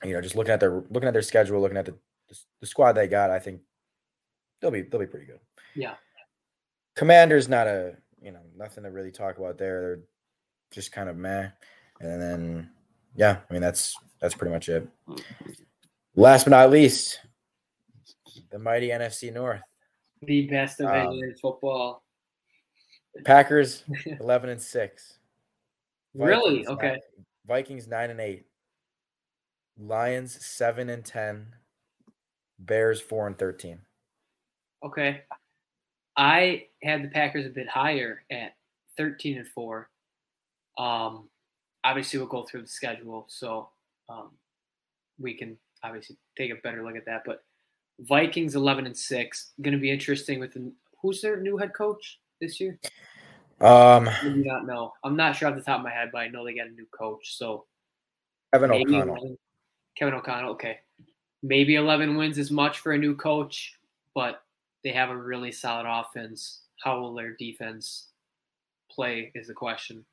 [0.05, 2.67] you know, just looking at their looking at their schedule, looking at the the, the
[2.67, 3.63] squad they got, I think
[4.61, 5.41] they'll be they'll be pretty good.
[5.75, 5.97] Yeah.
[6.95, 9.81] Commanders not a you know nothing to really talk about there.
[9.97, 10.03] They're
[10.71, 11.51] just kind of meh,
[12.01, 12.71] and then
[13.17, 14.87] yeah, I mean that's that's pretty much it.
[16.15, 17.21] Last but not least,
[18.51, 19.61] the mighty NFC North.
[20.23, 22.03] the best division Um, in football.
[23.25, 23.85] Packers
[24.21, 25.19] eleven and six.
[26.15, 26.67] Really?
[26.67, 26.89] Okay.
[26.91, 27.01] nine-
[27.47, 28.45] Vikings nine and eight.
[29.79, 31.55] Lions seven and ten.
[32.59, 33.81] Bears four and thirteen.
[34.85, 35.23] Okay.
[36.17, 38.53] I had the Packers a bit higher at
[38.97, 39.91] 13 and 4.
[40.79, 41.29] Um,
[41.87, 43.69] obviously, we'll go through the schedule, so
[44.09, 44.31] um,
[45.19, 47.23] we can obviously take a better look at that.
[47.25, 47.45] But
[48.01, 49.53] Vikings 11 and 6.
[49.63, 52.79] Going to be interesting with the, who's their new head coach this year?
[53.61, 54.93] Um, I do not know.
[55.05, 56.71] I'm not sure off the top of my head, but I know they got a
[56.71, 57.37] new coach.
[57.37, 57.65] So
[58.53, 59.17] Kevin O'Connell.
[59.17, 59.39] 11
[59.97, 60.51] Kevin O'Connell.
[60.53, 60.79] Okay,
[61.43, 63.79] maybe 11 wins is much for a new coach,
[64.15, 64.43] but
[64.85, 66.61] they have a really solid offense.
[66.85, 68.09] How will their defense
[68.91, 70.05] play is the question.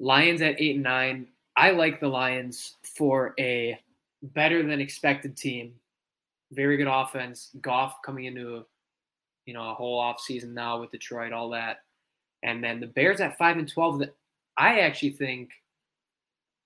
[0.00, 1.28] Lions at eight and nine.
[1.56, 3.78] I like the Lions for a
[4.22, 5.74] better than expected team.
[6.52, 7.50] Very good offense.
[7.60, 8.64] Goff coming into
[9.46, 11.78] you know a whole off season now with Detroit, all that,
[12.42, 13.98] and then the Bears at five and twelve.
[14.00, 14.14] That
[14.56, 15.50] I actually think,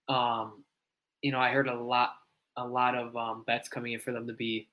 [0.08, 0.64] um,
[1.22, 2.14] you know, I heard a lot,
[2.56, 4.68] a lot of um, bets coming in for them to be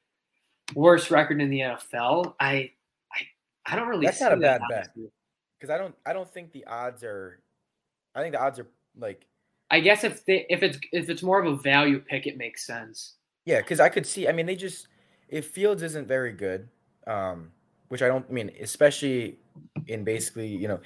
[0.73, 2.35] worst record in the NFL.
[2.39, 2.71] I,
[3.11, 3.21] I,
[3.65, 4.05] I don't really.
[4.05, 4.89] That's not a bad bet.
[5.59, 7.39] Because I don't I don't think the odds are
[8.15, 9.27] I think the odds are like
[9.71, 12.65] I guess if they, if it's if it's more of a value pick, it makes
[12.65, 13.15] sense.
[13.45, 14.87] yeah, because I could see I mean they just
[15.27, 16.69] if Fields isn't very good,
[17.07, 17.51] um,
[17.89, 19.39] which I don't I mean, especially
[19.87, 20.79] in basically, you know,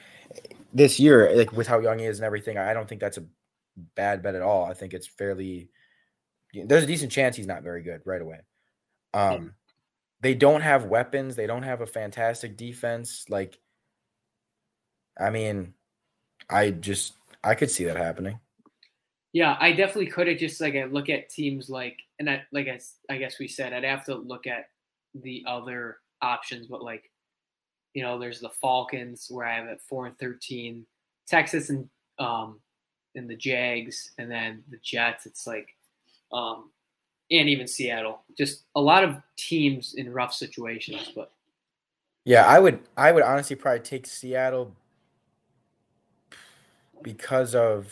[0.74, 3.26] this year, like with how young he is and everything, I don't think that's a
[3.96, 4.66] bad bet at all.
[4.66, 5.70] I think it's fairly
[6.54, 8.40] there's a decent chance he's not very good right away.
[9.14, 9.54] Um
[10.22, 13.26] they don't have weapons, they don't have a fantastic defense.
[13.30, 13.60] Like
[15.20, 15.74] I mean,
[16.50, 18.40] I just I could see that happening.
[19.34, 22.68] Yeah, I definitely could have just like I look at teams like and I like
[22.68, 22.80] I,
[23.14, 24.66] I guess we said I'd have to look at
[25.14, 27.12] the other options, but like
[27.94, 30.86] you know, there's the Falcons where I have at four and thirteen,
[31.28, 32.60] Texas and um
[33.16, 35.26] and the Jags, and then the Jets.
[35.26, 35.70] It's like
[36.32, 36.72] um
[37.32, 38.24] and even Seattle.
[38.38, 41.32] Just a lot of teams in rough situations, but
[42.26, 44.76] Yeah, I would I would honestly probably take Seattle
[47.04, 47.88] because of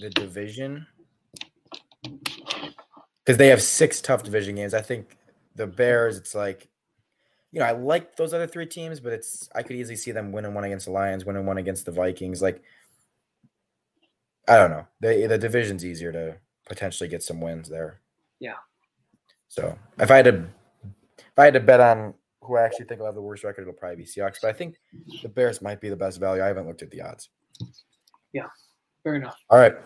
[0.00, 0.86] the division.
[3.24, 4.74] Because they have six tough division games.
[4.74, 5.16] I think
[5.56, 6.68] the Bears, it's like,
[7.52, 10.32] you know, I like those other three teams, but it's I could easily see them
[10.32, 12.42] winning one against the Lions, winning one against the Vikings.
[12.42, 12.62] Like,
[14.48, 14.86] I don't know.
[15.00, 16.36] The the division's easier to
[16.68, 18.00] potentially get some wins there.
[18.38, 18.56] Yeah.
[19.48, 20.44] So if I had to
[21.16, 23.62] if I had to bet on who I actually think will have the worst record,
[23.62, 24.36] it'll probably be Seahawks.
[24.40, 24.76] But I think
[25.22, 26.42] the Bears might be the best value.
[26.42, 27.30] I haven't looked at the odds.
[29.02, 29.36] Fair enough.
[29.50, 29.76] All right.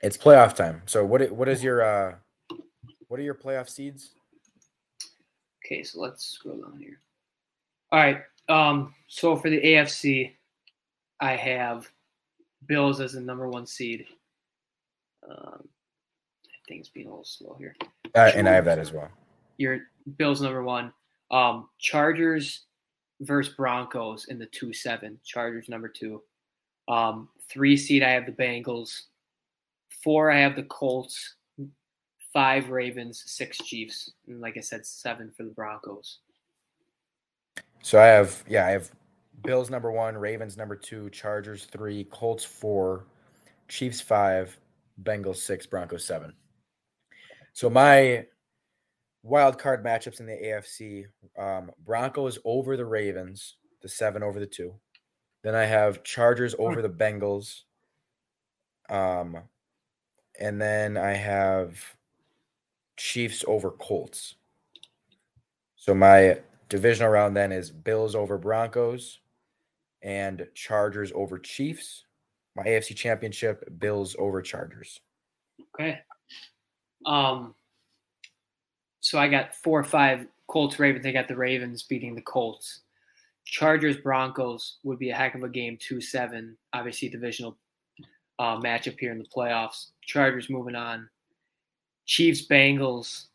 [0.00, 0.82] It's playoff time.
[0.86, 2.14] So what what is your uh
[3.08, 4.10] what are your playoff seeds?
[5.64, 7.00] Okay, so let's scroll down here.
[7.92, 8.22] All right.
[8.48, 10.32] Um, so for the AFC,
[11.20, 11.88] I have
[12.66, 14.06] Bills as the number one seed.
[15.28, 15.68] Um,
[16.46, 17.76] I think it's being a little slow here.
[18.14, 19.10] Uh, and I have that as well.
[19.58, 19.80] Your
[20.16, 20.92] Bills number one.
[21.30, 22.64] Um, Chargers
[23.20, 25.18] versus Broncos in the two seven.
[25.24, 26.22] Chargers number two.
[26.92, 29.02] Um, three seed I have the Bengals.
[30.04, 31.36] Four I have the Colts.
[32.32, 33.22] Five Ravens.
[33.26, 34.12] Six Chiefs.
[34.28, 36.18] And like I said, seven for the Broncos.
[37.82, 38.90] So I have yeah, I have
[39.42, 43.06] Bills number one, Ravens number two, Chargers three, Colts four,
[43.68, 44.56] Chiefs five,
[45.02, 46.34] Bengals six, Broncos seven.
[47.54, 48.26] So my
[49.22, 51.06] wild card matchups in the AFC:
[51.38, 54.74] um, Broncos over the Ravens, the seven over the two.
[55.42, 57.62] Then I have Chargers over the Bengals.
[58.88, 59.38] Um,
[60.38, 61.96] and then I have
[62.96, 64.36] Chiefs over Colts.
[65.76, 69.18] So my divisional round then is Bills over Broncos
[70.02, 72.04] and Chargers over Chiefs.
[72.54, 75.00] My AFC championship, Bills over Chargers.
[75.74, 75.98] Okay.
[77.04, 77.54] Um
[79.00, 81.04] so I got four or five Colts Ravens.
[81.04, 82.81] I got the Ravens beating the Colts.
[83.52, 86.56] Chargers Broncos would be a heck of a game, two seven.
[86.72, 87.58] Obviously divisional
[88.38, 89.88] uh, matchup here in the playoffs.
[90.00, 91.06] Chargers moving on.
[92.06, 93.26] Chiefs Bengals.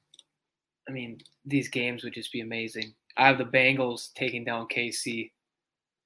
[0.89, 2.95] I mean, these games would just be amazing.
[3.15, 5.29] I have the Bengals taking down KC.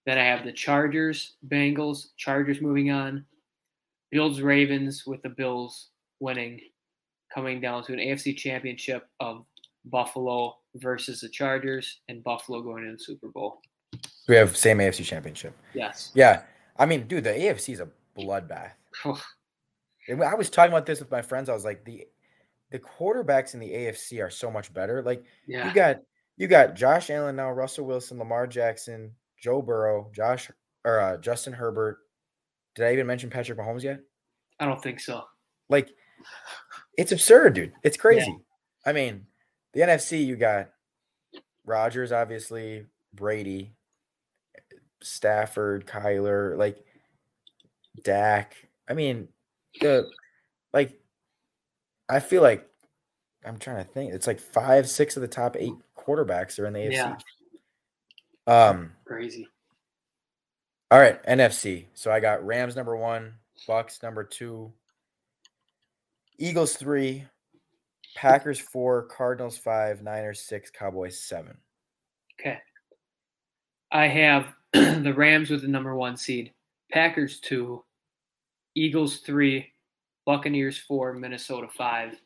[0.05, 3.25] Then I have the Chargers, Bengals, Chargers moving on.
[4.11, 6.59] Bills Ravens with the Bills winning,
[7.33, 9.45] coming down to an AFC championship of
[9.85, 13.61] Buffalo versus the Chargers and Buffalo going into the Super Bowl.
[14.27, 15.55] We have same AFC championship.
[15.73, 16.11] Yes.
[16.13, 16.43] Yeah.
[16.77, 18.71] I mean, dude, the AFC is a bloodbath.
[19.05, 21.49] I was talking about this with my friends.
[21.49, 22.07] I was like, the
[22.71, 25.03] the quarterbacks in the AFC are so much better.
[25.03, 25.67] Like yeah.
[25.67, 25.97] you got
[26.37, 30.49] you got Josh Allen now, Russell Wilson, Lamar Jackson, Joe Burrow, Josh
[30.85, 31.99] or uh, Justin Herbert.
[32.75, 33.99] Did I even mention Patrick Mahomes yet?
[34.59, 35.23] I don't think so.
[35.69, 35.89] Like,
[36.97, 37.73] it's absurd, dude.
[37.83, 38.27] It's crazy.
[38.27, 38.89] Yeah.
[38.89, 39.25] I mean,
[39.73, 40.69] the NFC, you got
[41.65, 43.73] Rodgers, obviously, Brady,
[45.01, 46.83] Stafford, Kyler, like
[48.03, 48.55] Dak.
[48.89, 49.27] I mean,
[49.79, 50.09] the
[50.73, 50.99] like
[52.09, 52.67] I feel like
[53.45, 54.13] I'm trying to think.
[54.13, 57.17] It's like five, six of the top eight quarterbacks are in the AFC.
[58.47, 58.67] Yeah.
[58.69, 59.47] Um crazy.
[60.89, 61.85] All right, NFC.
[61.93, 63.35] So I got Rams number one,
[63.65, 64.73] Bucks number two,
[66.37, 67.25] Eagles three,
[68.15, 71.57] Packers four, Cardinals five, Niners six, Cowboys seven.
[72.39, 72.57] Okay.
[73.91, 74.53] I have
[75.03, 76.53] the Rams with the number one seed,
[76.91, 77.83] Packers two,
[78.75, 79.67] Eagles three,
[80.25, 82.19] Buccaneers four, Minnesota five,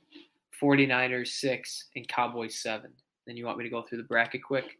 [0.61, 2.91] 49ers six, and Cowboys seven.
[3.25, 4.77] Then you want me to go through the bracket quick?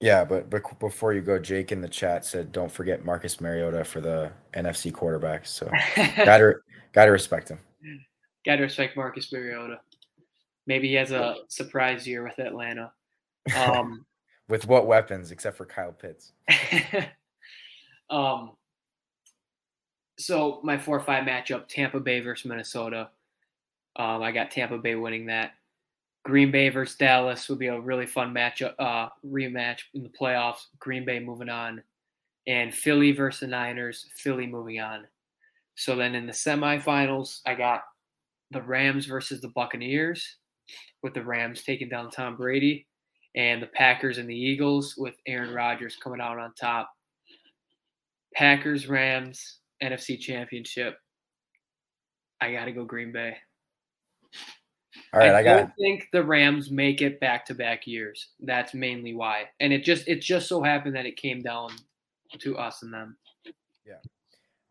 [0.00, 3.84] Yeah, but, but before you go, Jake in the chat said, "Don't forget Marcus Mariota
[3.84, 5.70] for the NFC quarterbacks." So
[6.16, 6.54] gotta
[6.92, 7.60] gotta respect him.
[8.44, 9.78] Gotta respect Marcus Mariota.
[10.66, 12.92] Maybe he has a surprise year with Atlanta.
[13.56, 14.04] Um,
[14.48, 16.32] with what weapons, except for Kyle Pitts?
[18.10, 18.52] um.
[20.18, 23.10] So my four or five matchup: Tampa Bay versus Minnesota.
[23.96, 25.52] Um, I got Tampa Bay winning that.
[26.24, 30.66] Green Bay versus Dallas would be a really fun matchup, uh, rematch in the playoffs.
[30.78, 31.82] Green Bay moving on,
[32.46, 34.06] and Philly versus the Niners.
[34.16, 35.06] Philly moving on.
[35.74, 37.82] So then in the semifinals, I got
[38.50, 40.36] the Rams versus the Buccaneers,
[41.02, 42.86] with the Rams taking down Tom Brady,
[43.34, 46.90] and the Packers and the Eagles with Aaron Rodgers coming out on top.
[48.34, 50.98] Packers Rams NFC Championship.
[52.40, 53.36] I got to go Green Bay.
[55.14, 55.56] All right, I, I got.
[55.56, 58.28] don't think the Rams make it back to back years.
[58.40, 61.70] That's mainly why, and it just it just so happened that it came down
[62.38, 63.16] to us and them.
[63.86, 63.94] Yeah,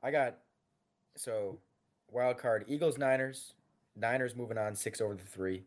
[0.04, 0.38] I got.
[1.16, 1.60] So,
[2.12, 3.54] wild card: Eagles, Niners.
[3.96, 5.64] Niners moving on six over the three.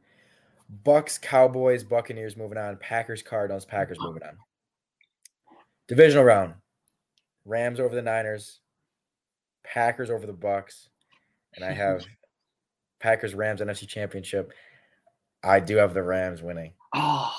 [0.68, 2.76] Bucks, Cowboys, Buccaneers moving on.
[2.78, 4.36] Packers, Cardinals, Packers moving on.
[5.88, 6.54] Divisional round:
[7.44, 8.60] Rams over the Niners.
[9.64, 10.88] Packers over the Bucks,
[11.56, 12.04] and I have
[13.00, 14.52] Packers Rams NFC Championship.
[15.42, 16.72] I do have the Rams winning.
[16.94, 17.34] Oh,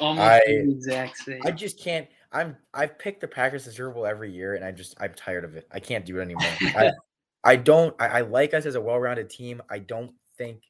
[0.00, 1.40] almost I- the exact same.
[1.44, 2.08] I just can't.
[2.32, 5.44] I'm I've picked the Packers to Super Bowl every year, and I just I'm tired
[5.44, 5.68] of it.
[5.70, 6.50] I can't do it anymore.
[6.62, 6.90] I,
[7.44, 7.94] I don't.
[8.00, 9.60] I, I like us as a well-rounded team.
[9.68, 10.62] I don't think.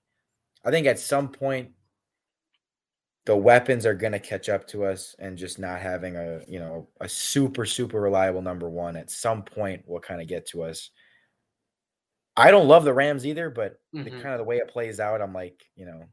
[0.64, 1.72] I think at some point
[3.24, 6.58] the weapons are going to catch up to us, and just not having a you
[6.58, 10.62] know a super super reliable number one at some point will kind of get to
[10.64, 10.90] us.
[12.36, 14.20] I don't love the Rams either, but the Mhm.
[14.22, 16.08] kind of the way it plays out, I'm like you know,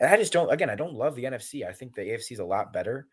[0.00, 0.52] and I just don't.
[0.52, 1.64] Again, I don't love the NFC.
[1.64, 3.08] I think the AFC is a lot better.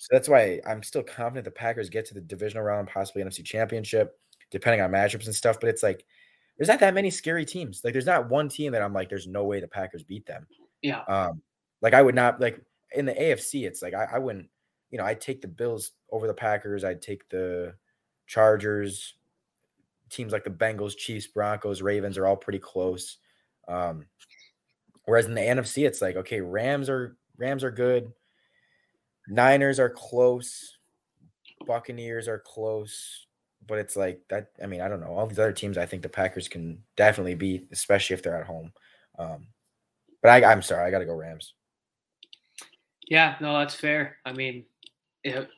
[0.00, 3.42] So that's why I'm still confident the Packers get to the divisional round, possibly NFC
[3.44, 4.18] championship,
[4.50, 5.60] depending on matchups and stuff.
[5.60, 6.06] But it's like
[6.56, 7.82] there's not that many scary teams.
[7.84, 10.46] Like there's not one team that I'm like, there's no way the Packers beat them.
[10.82, 11.42] yeah, Um,
[11.80, 12.60] like I would not like
[12.92, 14.48] in the AFC, it's like I, I wouldn't,
[14.90, 17.74] you know, I'd take the Bills over the Packers, I'd take the
[18.26, 19.14] Chargers,
[20.10, 23.18] teams like the Bengals, Chiefs, Broncos, Ravens are all pretty close.
[23.66, 24.06] Um,
[25.04, 28.12] whereas in the NFC, it's like, okay, Rams are Rams are good.
[29.28, 30.78] Niners are close.
[31.66, 33.26] Buccaneers are close.
[33.66, 34.50] But it's like that.
[34.62, 35.14] I mean, I don't know.
[35.14, 38.46] All these other teams, I think the Packers can definitely beat, especially if they're at
[38.46, 38.72] home.
[39.18, 39.46] Um,
[40.22, 41.54] but I, I'm sorry, I got to go Rams.
[43.08, 43.36] yeah.
[43.40, 44.16] No, that's fair.
[44.24, 44.64] I mean,
[45.22, 45.48] it,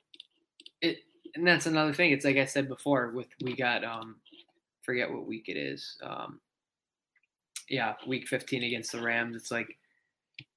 [0.80, 0.98] it
[1.34, 2.12] and that's another thing.
[2.12, 3.10] It's like I said before.
[3.10, 4.16] With we got um,
[4.82, 5.98] forget what week it is.
[6.02, 6.40] Um,
[7.68, 9.36] yeah, week 15 against the Rams.
[9.36, 9.76] It's like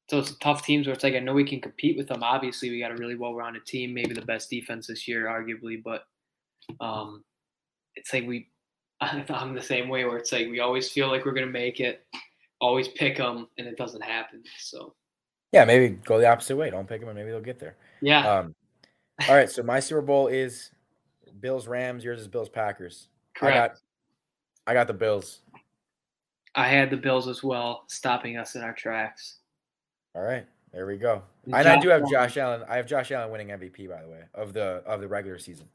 [0.09, 2.23] those tough teams where it's like I know we can compete with them.
[2.23, 5.81] Obviously, we got a really well-rounded team, maybe the best defense this year, arguably.
[5.83, 6.03] But
[6.79, 7.23] um,
[7.95, 8.49] it's like we,
[9.01, 12.05] I'm the same way where it's like we always feel like we're gonna make it,
[12.61, 14.43] always pick them, and it doesn't happen.
[14.59, 14.93] So
[15.51, 16.69] Yeah, maybe go the opposite way.
[16.69, 17.75] Don't pick them, and maybe they'll get there.
[18.01, 18.55] yeah, Um,
[19.27, 19.49] all right.
[19.49, 20.71] So my Super Bowl is
[21.39, 22.03] Bills Rams.
[22.03, 23.07] Yours is Bills Packers.
[23.35, 23.55] correct.
[23.55, 23.77] I got
[24.67, 25.41] I got the Bills.
[26.55, 29.37] I had the Bills as well, stopping us in our tracks.
[30.15, 30.45] All right.
[30.73, 31.23] There we go.
[31.45, 32.61] And And I do have Josh Allen.
[32.69, 35.67] I have Josh Allen winning MVP by the way of the of the regular season.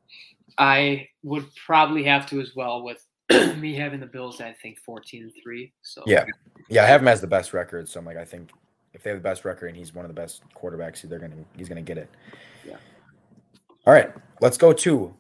[0.58, 3.04] I would probably have to as well with
[3.58, 4.40] me having the Bills.
[4.40, 5.72] I think 14 and three.
[5.82, 6.24] So Yeah.
[6.68, 7.88] Yeah, I have him as the best record.
[7.88, 8.50] So I'm like, I think
[8.92, 11.44] if they have the best record and he's one of the best quarterbacks, they're gonna
[11.56, 12.08] he's gonna get it.
[12.66, 12.76] Yeah.
[13.86, 15.14] All right, let's go to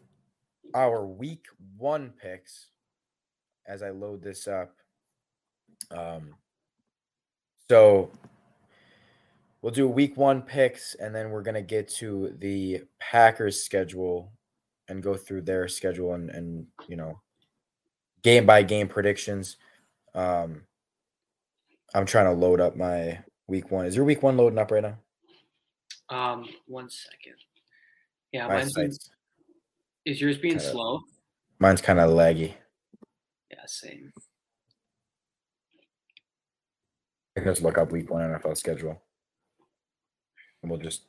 [0.74, 1.44] our week
[1.76, 2.68] one picks
[3.66, 4.76] as I load this up.
[5.90, 6.34] Um
[7.68, 8.10] so
[9.64, 14.30] we'll do week one picks and then we're gonna get to the Packers schedule
[14.88, 17.18] and go through their schedule and and you know
[18.22, 19.56] game by game predictions.
[20.14, 20.64] Um
[21.94, 23.86] I'm trying to load up my week one.
[23.86, 24.98] Is your week one loading up right now?
[26.10, 27.36] Um, one second.
[28.32, 28.90] Yeah, My mine's been-
[30.04, 31.00] is yours being kinda- slow?
[31.58, 32.54] mine's kind of laggy.
[33.50, 34.12] Yeah, same.
[37.36, 39.00] I can just look up week one NFL schedule.
[40.64, 41.02] And we'll just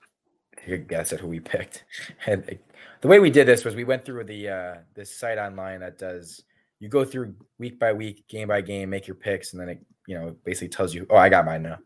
[0.58, 1.86] take a guess at who we picked.
[2.28, 2.60] And
[3.00, 5.98] the way we did this was we went through the uh this site online that
[5.98, 6.44] does
[6.82, 9.86] you go through week by week, game by game, make your picks, and then it
[10.08, 11.78] you know basically tells you oh I got mine now.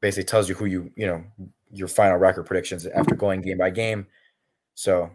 [0.00, 1.22] Basically tells you who you you know
[1.70, 4.06] your final record predictions after going game by game.
[4.74, 5.10] So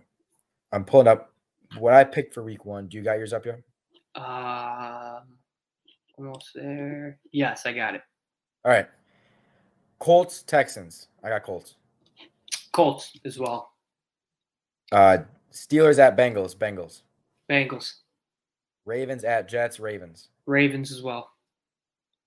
[0.72, 1.34] I'm pulling up
[1.80, 2.90] what I picked for week one.
[2.90, 3.64] Do you got yours up here?
[4.14, 5.24] Um,
[6.16, 7.18] almost there.
[7.32, 8.02] Yes, I got it.
[8.64, 8.88] All right.
[10.02, 11.10] Colts, Texans.
[11.24, 11.76] I got Colts.
[12.74, 13.72] Colts as well.
[14.92, 15.20] Uh
[15.54, 17.02] Steelers at Bengals, Bengals.
[17.50, 17.94] Bengals,
[18.86, 20.30] Ravens at Jets, Ravens.
[20.48, 21.30] Ravens as well.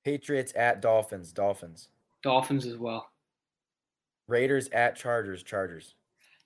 [0.05, 1.89] Patriots at Dolphins, Dolphins.
[2.23, 3.11] Dolphins as well.
[4.29, 5.95] Raiders at Chargers, Chargers.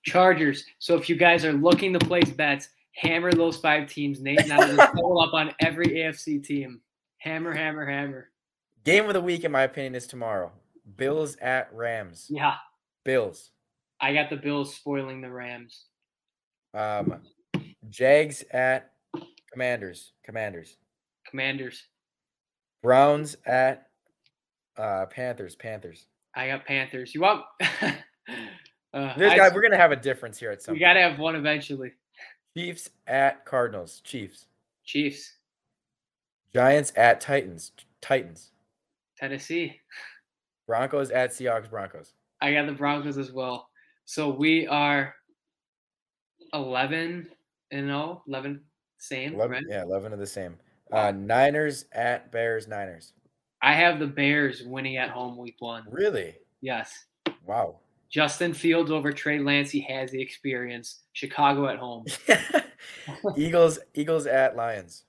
[0.05, 0.65] Chargers.
[0.79, 4.21] So if you guys are looking to place bets, hammer those five teams.
[4.21, 6.81] Nate and I will pull up on every AFC team.
[7.19, 8.31] Hammer, hammer, hammer.
[8.85, 10.53] Game of the week, in my opinion, is tomorrow.
[10.97, 12.27] Bills at Rams.
[12.31, 12.55] Yeah,
[13.05, 13.51] Bills.
[14.01, 15.85] I got the Bills spoiling the Rams.
[16.75, 17.23] Um,
[17.89, 18.93] Jags at
[19.53, 20.77] Commanders, Commanders.
[21.29, 21.85] Commanders.
[22.83, 23.89] Browns at
[24.77, 26.07] uh, Panthers, Panthers.
[26.37, 27.15] I got Panthers.
[27.15, 27.45] You want?
[27.83, 30.75] uh, This I- guy, we're gonna have a difference here at some.
[30.75, 30.89] we point.
[30.91, 31.93] got to have one eventually.
[32.57, 34.47] Chiefs at Cardinals, Chiefs.
[34.85, 35.33] Chiefs,
[36.55, 38.51] Giants at Titans, Titans.
[39.19, 39.81] Tennessee.
[40.69, 42.13] Broncos at Seahawks, Broncos.
[42.43, 43.69] I got the Broncos as well.
[44.05, 45.15] So we are
[46.53, 47.27] 11
[47.73, 48.61] and 0, 11
[48.99, 49.65] same, 11, right?
[49.69, 50.57] Yeah, 11 of the same.
[50.93, 53.15] Uh, Niners at Bears, Niners.
[53.63, 55.85] I have the Bears winning at home week 1.
[55.91, 56.35] Really?
[56.61, 57.07] Yes.
[57.47, 57.77] Wow.
[58.11, 61.01] Justin Fields over Trey Lance, he has the experience.
[61.13, 62.05] Chicago at home.
[63.37, 65.05] Eagles, Eagles at Lions.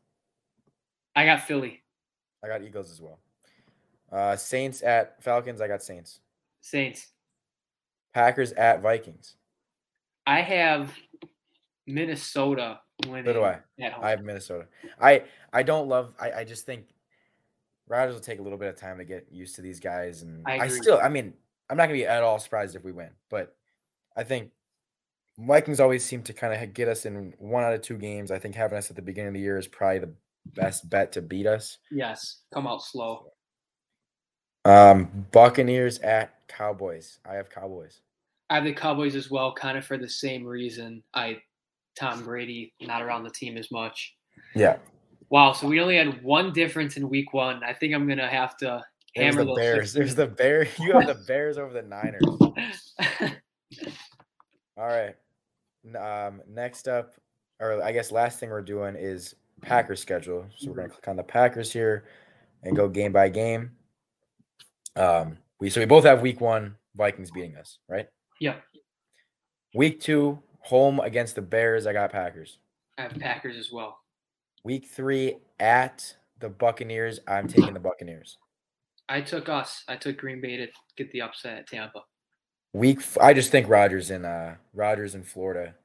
[1.16, 1.82] I got Philly.
[2.44, 3.20] I got Eagles as well.
[4.12, 5.62] Uh, Saints at Falcons.
[5.62, 6.20] I got Saints.
[6.62, 7.08] Saints.
[8.14, 9.36] Packers at Vikings.
[10.26, 10.92] I have
[11.86, 13.60] Minnesota winning So do I.
[14.02, 14.68] I have Minnesota.
[15.02, 16.14] I I don't love.
[16.20, 16.86] I I just think
[17.88, 20.44] Rodgers will take a little bit of time to get used to these guys, and
[20.46, 21.00] I I, still.
[21.02, 21.34] I mean,
[21.70, 23.56] I'm not gonna be at all surprised if we win, but
[24.16, 24.52] I think
[25.40, 28.32] Vikings always seem to kind of get us in one out of two games.
[28.32, 30.14] I think having us at the beginning of the year is probably the
[30.54, 31.78] best bet to beat us.
[31.92, 33.32] yes, come out slow.
[34.66, 37.20] Um, Buccaneers at Cowboys.
[37.30, 38.02] I have Cowboys.
[38.50, 41.04] I have the Cowboys as well, kind of for the same reason.
[41.14, 41.38] I
[41.96, 44.16] Tom Brady not around the team as much.
[44.56, 44.78] Yeah.
[45.30, 47.64] Wow, so we only had one difference in week one.
[47.64, 48.84] I think I'm gonna have to
[49.16, 49.94] There's hammer the those Bears.
[49.94, 50.70] There's the Bears.
[50.80, 52.24] You have the Bears over the Niners.
[54.78, 55.16] All right.
[55.96, 57.14] Um, next up,
[57.60, 60.46] or I guess last thing we're doing is Packers schedule.
[60.58, 62.06] So we're gonna click on the Packers here
[62.64, 63.72] and go game by game.
[65.00, 68.08] Um, we so we both have week one Vikings beating us, right?
[68.40, 68.56] Yeah.
[69.74, 71.88] Week two, home against the Bears.
[71.88, 72.58] I got Packers.
[72.98, 74.00] I have Packers as well.
[74.64, 77.20] Week three at the Buccaneers.
[77.28, 78.38] I'm taking the Buccaneers.
[79.08, 79.84] I took us.
[79.88, 82.02] I took Green Bay to get the upset at Tampa.
[82.74, 85.76] Week, f- I just think Rodgers in uh Rodgers in Florida.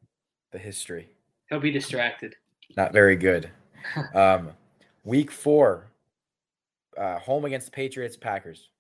[0.53, 1.09] the history.
[1.51, 2.35] He'll be distracted.
[2.77, 3.51] Not very good.
[4.15, 4.51] um,
[5.05, 5.91] week four,
[6.97, 8.71] uh, home against the Patriots, Packers.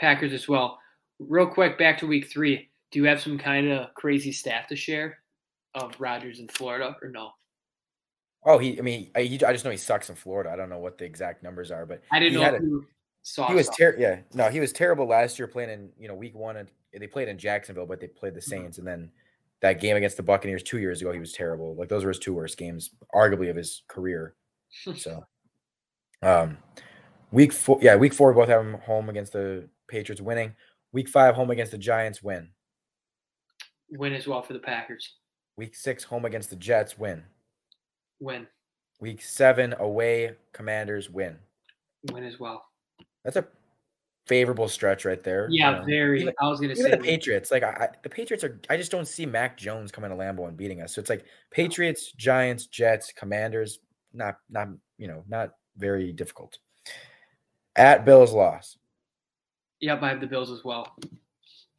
[0.00, 0.78] Packers as well.
[1.18, 2.70] Real quick, back to week three.
[2.90, 5.18] Do you have some kind of crazy stat to share
[5.74, 7.30] of Rodgers in Florida or no?
[8.44, 8.78] Oh, he.
[8.78, 10.50] I mean, I, he, I just know he sucks in Florida.
[10.50, 12.86] I don't know what the exact numbers are, but I didn't he know a- you
[13.22, 13.46] saw.
[13.48, 14.00] he was terrible.
[14.00, 17.06] Yeah, no, he was terrible last year playing in you know week one, and they
[17.06, 18.50] played in Jacksonville, but they played the Mm-hmm.
[18.62, 19.10] Saints, and then
[19.60, 21.74] that game against the Buccaneers two years ago, he was terrible.
[21.76, 24.34] Like those were his two worst games, arguably of his career.
[24.96, 25.24] So,
[26.22, 26.56] um,
[27.32, 30.54] week four, yeah, week four, both have them home against the Patriots, winning.
[30.92, 32.48] Week five, home against the Giants, win.
[33.90, 35.16] Win as well for the Packers.
[35.56, 37.22] Week six, home against the Jets, win.
[38.20, 38.46] Win.
[39.00, 41.36] Week seven, away, Commanders, win.
[42.12, 42.64] Win as well.
[43.24, 43.46] That's a
[44.26, 45.48] favorable stretch right there.
[45.50, 45.84] you Yeah, know.
[45.84, 46.22] very.
[46.22, 48.60] even- I was gonna say the Patriots, like I, I, the Patriots are.
[48.70, 50.94] I just don't see Mac Jones coming to Lambeau and beating us.
[50.94, 53.80] So it's like Patriots, Giants, Jets, Commanders.
[54.12, 54.68] Not, not
[54.98, 56.58] you know, not very difficult.
[57.76, 58.76] At Bills loss.
[59.80, 60.94] Yep, I have the Bills as well.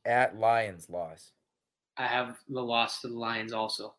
[0.06, 1.32] At Lions loss.
[1.97, 3.93] I have the loss to the Lions also.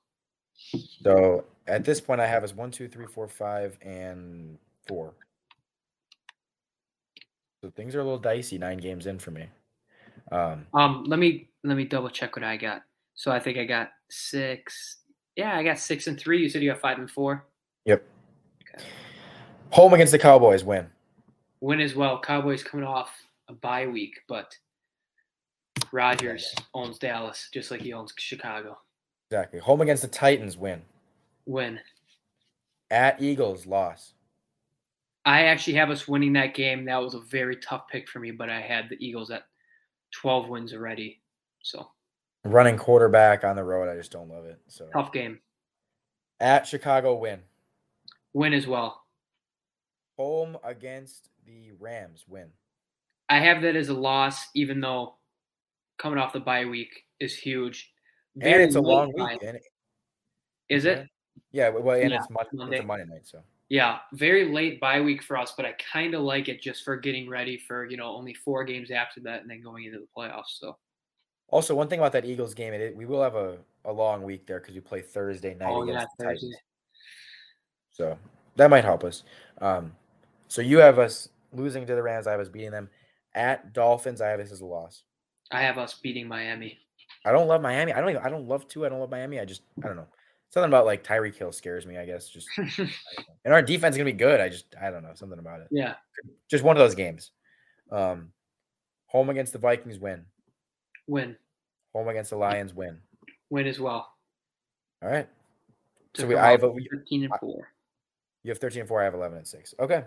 [1.03, 5.14] So at this point, I have is one, two, three, four, five, and four.
[7.62, 8.59] So things are a little dicey.
[8.59, 9.46] Nine games in for me.
[10.32, 12.82] Um, Um, let me let me double check what I got.
[13.14, 14.96] So I think I got six.
[15.36, 16.42] Yeah, I got six and three.
[16.42, 17.46] You said you got five and four.
[17.84, 18.05] yep.
[19.70, 20.86] Home against the Cowboys win.
[21.61, 22.20] Win as well.
[22.20, 23.11] Cowboys coming off
[23.53, 24.57] a bye week, but
[25.92, 28.78] Rodgers owns Dallas just like he owns Chicago.
[29.30, 29.61] Exactly.
[29.61, 30.82] Home against the Titans win.
[31.46, 31.78] Win.
[32.90, 34.12] At Eagles loss.
[35.24, 36.84] I actually have us winning that game.
[36.84, 39.44] That was a very tough pick for me, but I had the Eagles at
[40.20, 41.20] 12 wins already.
[41.62, 41.88] So
[42.44, 43.88] Running quarterback on the road.
[43.88, 44.59] I just don't love it.
[44.66, 45.38] So tough game.
[46.40, 47.40] at Chicago win.
[48.34, 49.05] Win as well.
[50.18, 52.48] Home against the Rams win.
[53.33, 55.14] I have that as a loss, even though
[55.99, 57.91] coming off the bye week is huge.
[58.41, 59.43] and it's a long bye- week.
[59.43, 59.62] It-
[60.68, 61.09] Is it?
[61.51, 62.78] Yeah, well, and Yeah, it's, Mon- it's Monday.
[62.78, 63.26] a Monday night.
[63.26, 66.85] So Yeah, very late bye week for us, but I kind of like it just
[66.85, 69.99] for getting ready for you know only four games after that and then going into
[69.99, 70.59] the playoffs.
[70.59, 70.76] So
[71.49, 73.57] also one thing about that Eagles game, it, we will have a,
[73.87, 76.47] a long week there because we play Thursday night oh against yeah, the Thursday.
[76.49, 76.62] Titans.
[77.93, 78.18] So
[78.57, 79.24] that might help us.
[79.59, 79.95] Um,
[80.49, 82.26] so you have us losing to the Rams.
[82.26, 82.91] I have us beating them.
[83.35, 85.03] At Dolphins, I have this as a loss.
[85.51, 86.78] I have us beating Miami.
[87.24, 87.93] I don't love Miami.
[87.93, 88.22] I don't even.
[88.22, 88.85] I don't love two.
[88.85, 89.39] I don't love Miami.
[89.41, 89.62] I just.
[89.83, 90.07] I don't know.
[90.51, 91.97] Something about like Tyreek Hill scares me.
[91.99, 92.47] I guess just.
[92.59, 92.89] I don't know.
[93.45, 94.41] and our defense is gonna be good.
[94.41, 94.66] I just.
[94.80, 95.12] I don't know.
[95.14, 95.68] Something about it.
[95.70, 95.95] yeah,
[96.51, 97.30] Just one of those games.
[97.91, 98.33] Um,
[99.07, 100.24] home against the Vikings win.
[101.07, 101.37] win,
[101.95, 102.99] Home against the Lions win.
[103.51, 104.11] win as well.
[105.03, 105.28] All right.
[106.16, 106.35] So we.
[106.37, 106.64] I have.
[106.64, 107.68] A, 13 and four.
[108.43, 109.01] you have thirteen and four.
[109.01, 109.74] I have eleven and six.
[109.80, 110.03] Okay.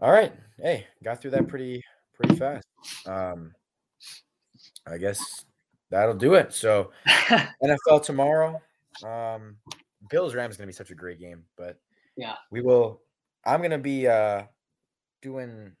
[0.00, 0.32] All right.
[0.58, 1.82] Hey, got through that pretty
[2.18, 2.66] pretty fast.
[3.06, 3.52] Um,
[4.86, 5.44] I guess
[5.90, 6.52] that'll do it.
[6.52, 6.90] So.
[7.62, 8.60] NFL tomorrow.
[9.04, 9.56] Um,
[10.10, 11.78] Bills Rams is gonna be such a great game, but
[12.16, 12.34] Yeah.
[12.50, 13.00] we will.
[13.44, 14.44] I'm gonna be uh
[15.22, 15.72] doing.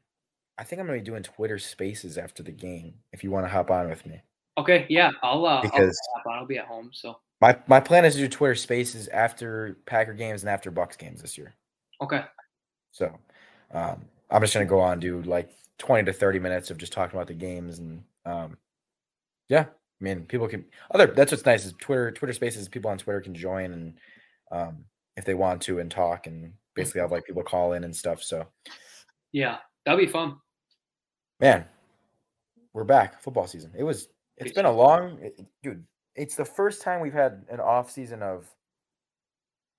[0.58, 2.94] I think I'm gonna be doing Twitter Spaces after the game.
[3.12, 4.20] If you want to hop on with me,
[4.58, 6.38] okay, yeah, I'll uh, I'll, Because- hop on.
[6.38, 6.90] I'll be at home.
[6.92, 10.96] So my my plan is to do Twitter Spaces after Packer games and after Bucks
[10.96, 11.54] games this year.
[12.00, 12.24] okay,
[12.90, 13.16] So,
[13.72, 17.16] um, I'm just gonna go on do like 20 to 30 minutes of just talking
[17.16, 18.56] about the games and um,
[19.48, 19.66] yeah.
[20.00, 21.08] I mean, people can other.
[21.08, 22.12] That's what's nice is Twitter.
[22.12, 22.68] Twitter Spaces.
[22.68, 23.94] People on Twitter can join and
[24.52, 24.84] um,
[25.16, 28.22] if they want to and talk and basically have like people call in and stuff.
[28.22, 28.46] So,
[29.32, 30.36] yeah, that'll be fun.
[31.40, 31.64] man,
[32.72, 33.20] we're back.
[33.20, 33.72] Football season.
[33.76, 34.08] It was.
[34.36, 35.84] It's been a long, it- dude.
[36.14, 38.46] It's the first time we've had an off season of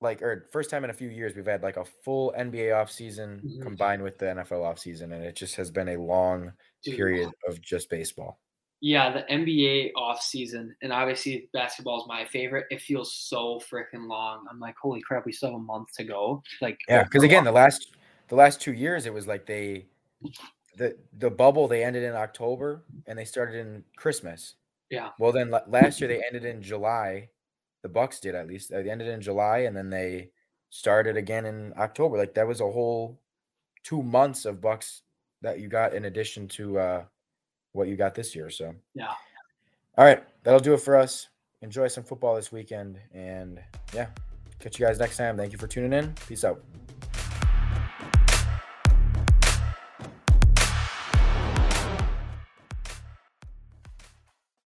[0.01, 2.91] like, or first time in a few years we've had like a full NBA off
[2.91, 3.61] season Mhm.
[3.61, 7.29] combined with the NFL off season, and it just has been a long Dude, period
[7.47, 8.39] of just baseball.
[8.81, 12.65] Yeah, the NBA off season, and obviously basketball is my favorite.
[12.71, 14.45] It feels so freaking long.
[14.49, 16.41] I'm like, holy crap, we still have a month to go.
[16.61, 17.95] Like, Yeah, because again, the last
[18.29, 19.89] the last two years it was like they
[20.77, 24.55] the the bubble they ended in October and they started in Christmas.
[24.89, 25.11] Yeah.
[25.19, 27.29] Well, then last year they ended in July.
[27.81, 28.71] The Bucks did at least.
[28.71, 30.31] Uh, They ended in July and then they
[30.69, 32.17] started again in October.
[32.17, 33.19] Like that was a whole
[33.83, 35.03] two months of Bucks
[35.41, 37.03] that you got in addition to uh
[37.71, 38.49] what you got this year.
[38.49, 39.13] So Yeah.
[39.97, 41.27] All right, that'll do it for us.
[41.61, 43.59] Enjoy some football this weekend and
[43.93, 44.07] yeah,
[44.59, 45.35] catch you guys next time.
[45.37, 46.13] Thank you for tuning in.
[46.27, 46.63] Peace out.